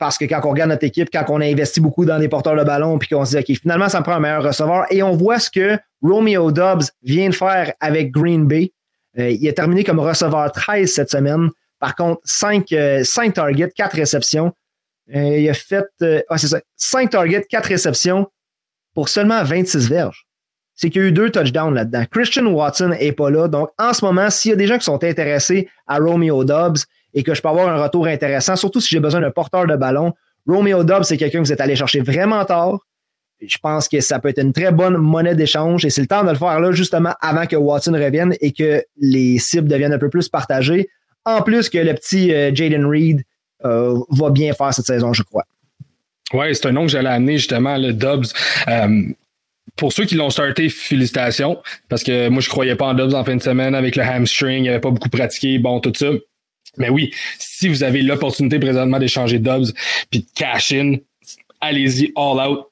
[0.00, 2.56] Parce que quand on regarde notre équipe, quand on a investi beaucoup dans des porteurs
[2.56, 4.84] de ballon, puis qu'on se dit, OK, finalement, ça me prend un meilleur receveur.
[4.90, 8.72] Et on voit ce que Romeo Dobbs vient de faire avec Green Bay.
[9.18, 11.50] Euh, il a terminé comme receveur 13 cette semaine.
[11.78, 13.02] Par contre, 5, euh,
[13.34, 14.52] targets, 4 réceptions.
[15.14, 15.84] Euh, il a fait
[16.28, 18.26] ah, ça, 5 targets, 4 réceptions
[18.94, 20.26] pour seulement 26 verges.
[20.74, 22.04] C'est qu'il y a eu deux touchdowns là-dedans.
[22.10, 23.48] Christian Watson n'est pas là.
[23.48, 26.78] Donc, en ce moment, s'il y a des gens qui sont intéressés à Romeo Dobbs
[27.14, 29.76] et que je peux avoir un retour intéressant, surtout si j'ai besoin d'un porteur de
[29.76, 30.12] ballon,
[30.46, 32.80] Romeo Dobbs, c'est quelqu'un que vous êtes allé chercher vraiment tard
[33.40, 36.24] je pense que ça peut être une très bonne monnaie d'échange et c'est le temps
[36.24, 39.98] de le faire là, justement, avant que Watson revienne et que les cibles deviennent un
[39.98, 40.88] peu plus partagées.
[41.24, 43.22] En plus que le petit euh, Jaden Reed
[43.64, 45.44] euh, va bien faire cette saison, je crois.
[46.32, 48.26] Oui, c'est un nom que j'allais amener justement, le Dubs.
[48.68, 49.02] Euh,
[49.76, 53.24] pour ceux qui l'ont starté, félicitations, parce que moi, je croyais pas en Dubs en
[53.24, 56.10] fin de semaine avec le hamstring, il avait pas beaucoup pratiqué, bon, tout ça.
[56.78, 59.66] Mais oui, si vous avez l'opportunité présentement d'échanger Dubs
[60.10, 60.96] puis de cash in,
[61.60, 62.66] allez-y all out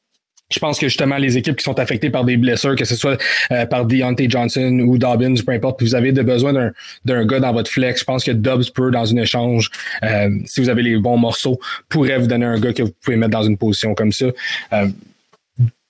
[0.54, 3.20] je pense que justement, les équipes qui sont affectées par des blessures, que ce soit
[3.50, 6.70] euh, par Deontay Johnson ou Dobbins, peu importe, vous avez besoin
[7.04, 8.00] d'un gars dans votre flex.
[8.00, 9.70] Je pense que Dobbs peut, dans un échange,
[10.02, 13.16] euh, si vous avez les bons morceaux, pourrait vous donner un gars que vous pouvez
[13.16, 14.26] mettre dans une position comme ça.
[14.72, 14.86] Euh,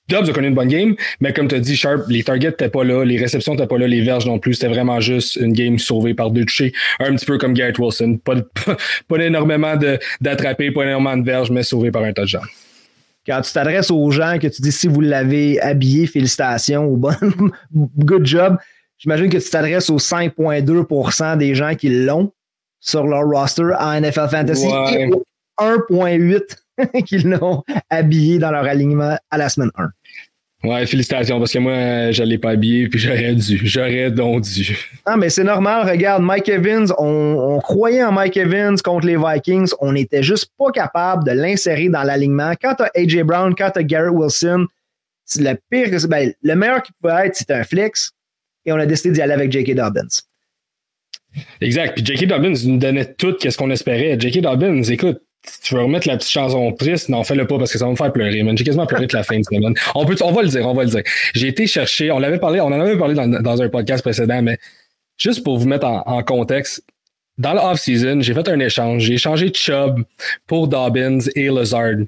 [0.07, 2.69] Dobbs a connu une bonne game, mais comme tu as dit, Sharp, les targets n'étaient
[2.69, 4.53] pas là, les réceptions n'étaient pas là, les verges non plus.
[4.53, 8.19] C'était vraiment juste une game sauvée par deux touchés, un petit peu comme Garrett Wilson.
[8.23, 8.35] Pas,
[9.07, 9.75] pas, énormément
[10.21, 12.45] d'attrapés, pas énormément de verges, mais sauvé par un touchdown
[13.25, 17.15] quand tu t'adresses aux gens, que tu dis si vous l'avez habillé, félicitations ou bon,
[17.97, 18.57] good job,
[18.97, 22.31] j'imagine que tu t'adresses aux 5,2% des gens qui l'ont
[22.79, 25.23] sur leur roster en NFL Fantasy et aux
[25.59, 26.41] 1,8
[27.05, 29.89] qui l'ont habillé dans leur alignement à la semaine 1.
[30.65, 33.61] Ouais, félicitations, parce que moi, je ne l'ai pas habillé, puis j'aurais dû.
[33.63, 34.75] J'aurais donc dû.
[35.05, 35.87] Ah, mais c'est normal.
[35.87, 39.71] Regarde, Mike Evans, on, croyait en Mike Evans contre les Vikings.
[39.79, 42.53] On n'était juste pas capable de l'insérer dans l'alignement.
[42.59, 43.23] Quand tu as A.J.
[43.23, 44.65] Brown, quand tu as Garrett Wilson,
[45.37, 48.11] le pire, ben, le meilleur qui pouvait être, c'était un flex.
[48.65, 49.75] Et on a décidé d'y aller avec J.K.
[49.75, 50.07] Dobbins.
[51.61, 51.93] Exact.
[51.93, 52.27] Puis J.K.
[52.27, 54.17] Dobbins nous donnait tout ce qu'on espérait.
[54.19, 54.41] J.K.
[54.41, 55.21] Dobbins, écoute,
[55.63, 57.95] tu veux remettre la petite chanson triste, non, fais-le pas parce que ça va me
[57.95, 59.73] faire pleurer, J'ai quasiment pleuré toute la fin de semaine.
[59.93, 61.03] On peut, on va le dire, on va le dire.
[61.33, 64.57] J'ai été chercher, on l'avait parlé, on en avait parlé dans, un podcast précédent, mais
[65.17, 66.83] juste pour vous mettre en, contexte,
[67.37, 69.03] dans le off-season, j'ai fait un échange.
[69.03, 70.03] J'ai échangé Chubb
[70.47, 72.05] pour Dobbins et Lazard.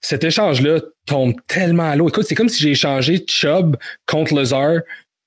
[0.00, 2.08] Cet échange-là tombe tellement à l'eau.
[2.08, 4.80] Écoute, c'est comme si j'ai échangé Chubb contre Lazard,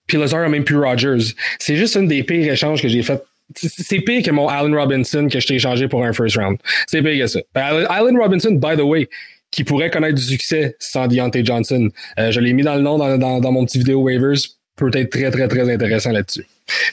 [0.05, 1.33] puis Lazard a même plus Rogers.
[1.59, 3.21] C'est juste une des pires échanges que j'ai fait
[3.55, 6.57] c'est pire que mon Allen Robinson que je t'ai échangé pour un first round.
[6.87, 7.39] C'est pire que ça.
[7.53, 9.07] Ben, Allen Robinson, by the way,
[9.51, 11.89] qui pourrait connaître du succès sans Deontay Johnson.
[12.19, 14.37] Euh, je l'ai mis dans le nom dans, dans, mon petit vidéo waivers.
[14.75, 16.45] Peut être très, très, très intéressant là-dessus.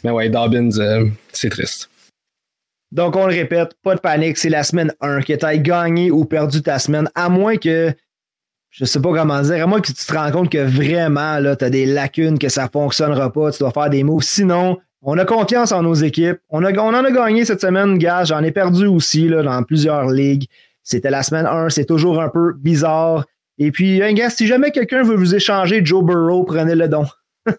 [0.04, 1.90] Mais ouais, Dobbins, euh, c'est triste.
[2.92, 6.24] Donc, on le répète, pas de panique, c'est la semaine 1, que tu gagné ou
[6.24, 7.92] perdu ta semaine, à moins que,
[8.70, 11.56] je sais pas comment dire, à moins que tu te rends compte que vraiment, là,
[11.56, 14.22] tu as des lacunes, que ça fonctionnera pas, tu dois faire des moves.
[14.22, 16.38] Sinon, on a confiance en nos équipes.
[16.50, 18.24] On, a, on en a gagné cette semaine, gars.
[18.24, 20.46] J'en ai perdu aussi là, dans plusieurs ligues.
[20.82, 23.24] C'était la semaine 1, c'est toujours un peu bizarre.
[23.58, 27.04] Et puis, un gars, si jamais quelqu'un veut vous échanger Joe Burrow, prenez le don.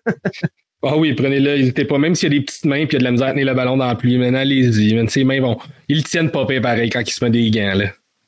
[0.87, 1.57] Ah oui, prenez-le.
[1.57, 1.97] N'hésitez pas.
[1.97, 3.31] Même s'il y a des petites mains et il y a de la misère à
[3.31, 5.09] tenir le ballon dans la pluie, maintenant, allez-y.
[5.09, 5.57] Ses mains vont.
[5.87, 7.73] Ils le tiennent pas pareil quand il se met des gants.
[7.73, 7.85] Là.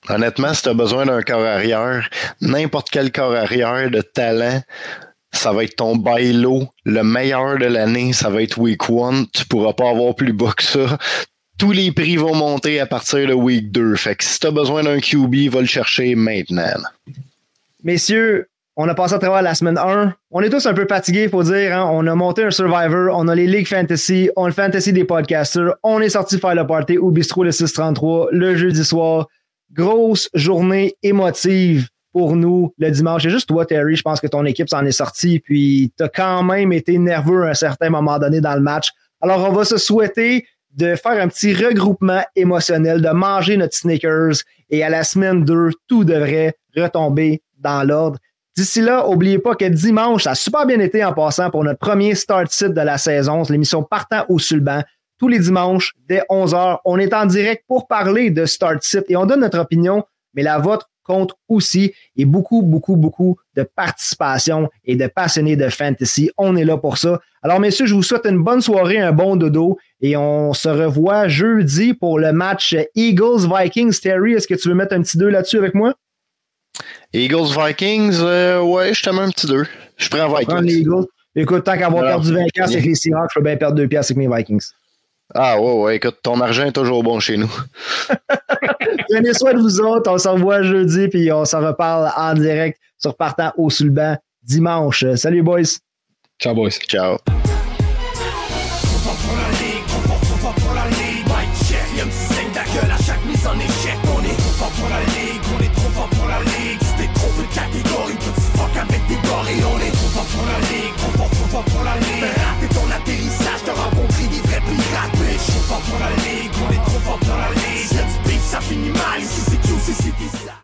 [0.10, 2.10] Honnêtement, si tu as besoin d'un corps arrière,
[2.42, 4.62] n'importe quel corps arrière de talent,
[5.38, 6.68] ça va être ton bailo.
[6.86, 9.26] Le meilleur de l'année, ça va être week one.
[9.34, 10.98] Tu pourras pas avoir plus bas que ça.
[11.58, 13.96] Tous les prix vont monter à partir de week 2.
[13.96, 16.84] Fait que si tu as besoin d'un QB, va le chercher maintenant.
[17.84, 20.14] Messieurs, on a passé à travers la semaine 1.
[20.30, 21.76] On est tous un peu fatigués, faut dire.
[21.76, 21.90] Hein.
[21.92, 25.04] On a monté un Survivor, on a les Ligues Fantasy, on a le Fantasy des
[25.04, 29.28] podcasters, on est sorti faire le party au bistrot le 633 le jeudi soir.
[29.74, 31.88] Grosse journée émotive
[32.18, 33.22] pour nous le dimanche.
[33.22, 36.10] C'est juste toi, Terry, je pense que ton équipe s'en est sortie, puis tu as
[36.10, 38.90] quand même été nerveux à un certain moment donné dans le match.
[39.22, 44.38] Alors, on va se souhaiter de faire un petit regroupement émotionnel, de manger notre sneakers,
[44.72, 48.18] et à la semaine 2, tout devrait retomber dans l'ordre.
[48.58, 51.78] D'ici là, n'oubliez pas que dimanche, ça a super bien été en passant pour notre
[51.78, 54.82] premier start site de la saison, l'émission Partant au Sulban.
[55.20, 59.16] Tous les dimanches, dès 11h, on est en direct pour parler de start site et
[59.16, 60.04] on donne notre opinion,
[60.34, 65.70] mais la vôtre compte aussi et beaucoup, beaucoup, beaucoup de participation et de passionnés de
[65.70, 66.30] fantasy.
[66.38, 67.20] On est là pour ça.
[67.42, 71.28] Alors, messieurs, je vous souhaite une bonne soirée, un bon dodo et on se revoit
[71.28, 74.00] jeudi pour le match Eagles-Vikings.
[74.00, 75.96] Terry, est-ce que tu veux mettre un petit 2 là-dessus avec moi?
[77.14, 79.66] Eagles Vikings, euh, ouais, je te mets un petit 2.
[79.98, 80.86] Je prends Vikings.
[81.36, 84.14] Écoute, tant qu'avoir perdu 20 piastres avec les Seahawks, je peux bien perdre 2 piastres
[84.14, 84.72] avec mes Vikings.
[85.40, 87.52] Ah ouais, ouais, écoute, ton argent est toujours bon chez nous.
[89.10, 92.80] Prenez soin de vous autres, on se revoit jeudi, puis on s'en reparle en direct
[92.98, 95.06] sur Partant au Sulban dimanche.
[95.16, 95.78] Salut boys.
[96.40, 96.80] Ciao boys.
[96.88, 97.18] Ciao.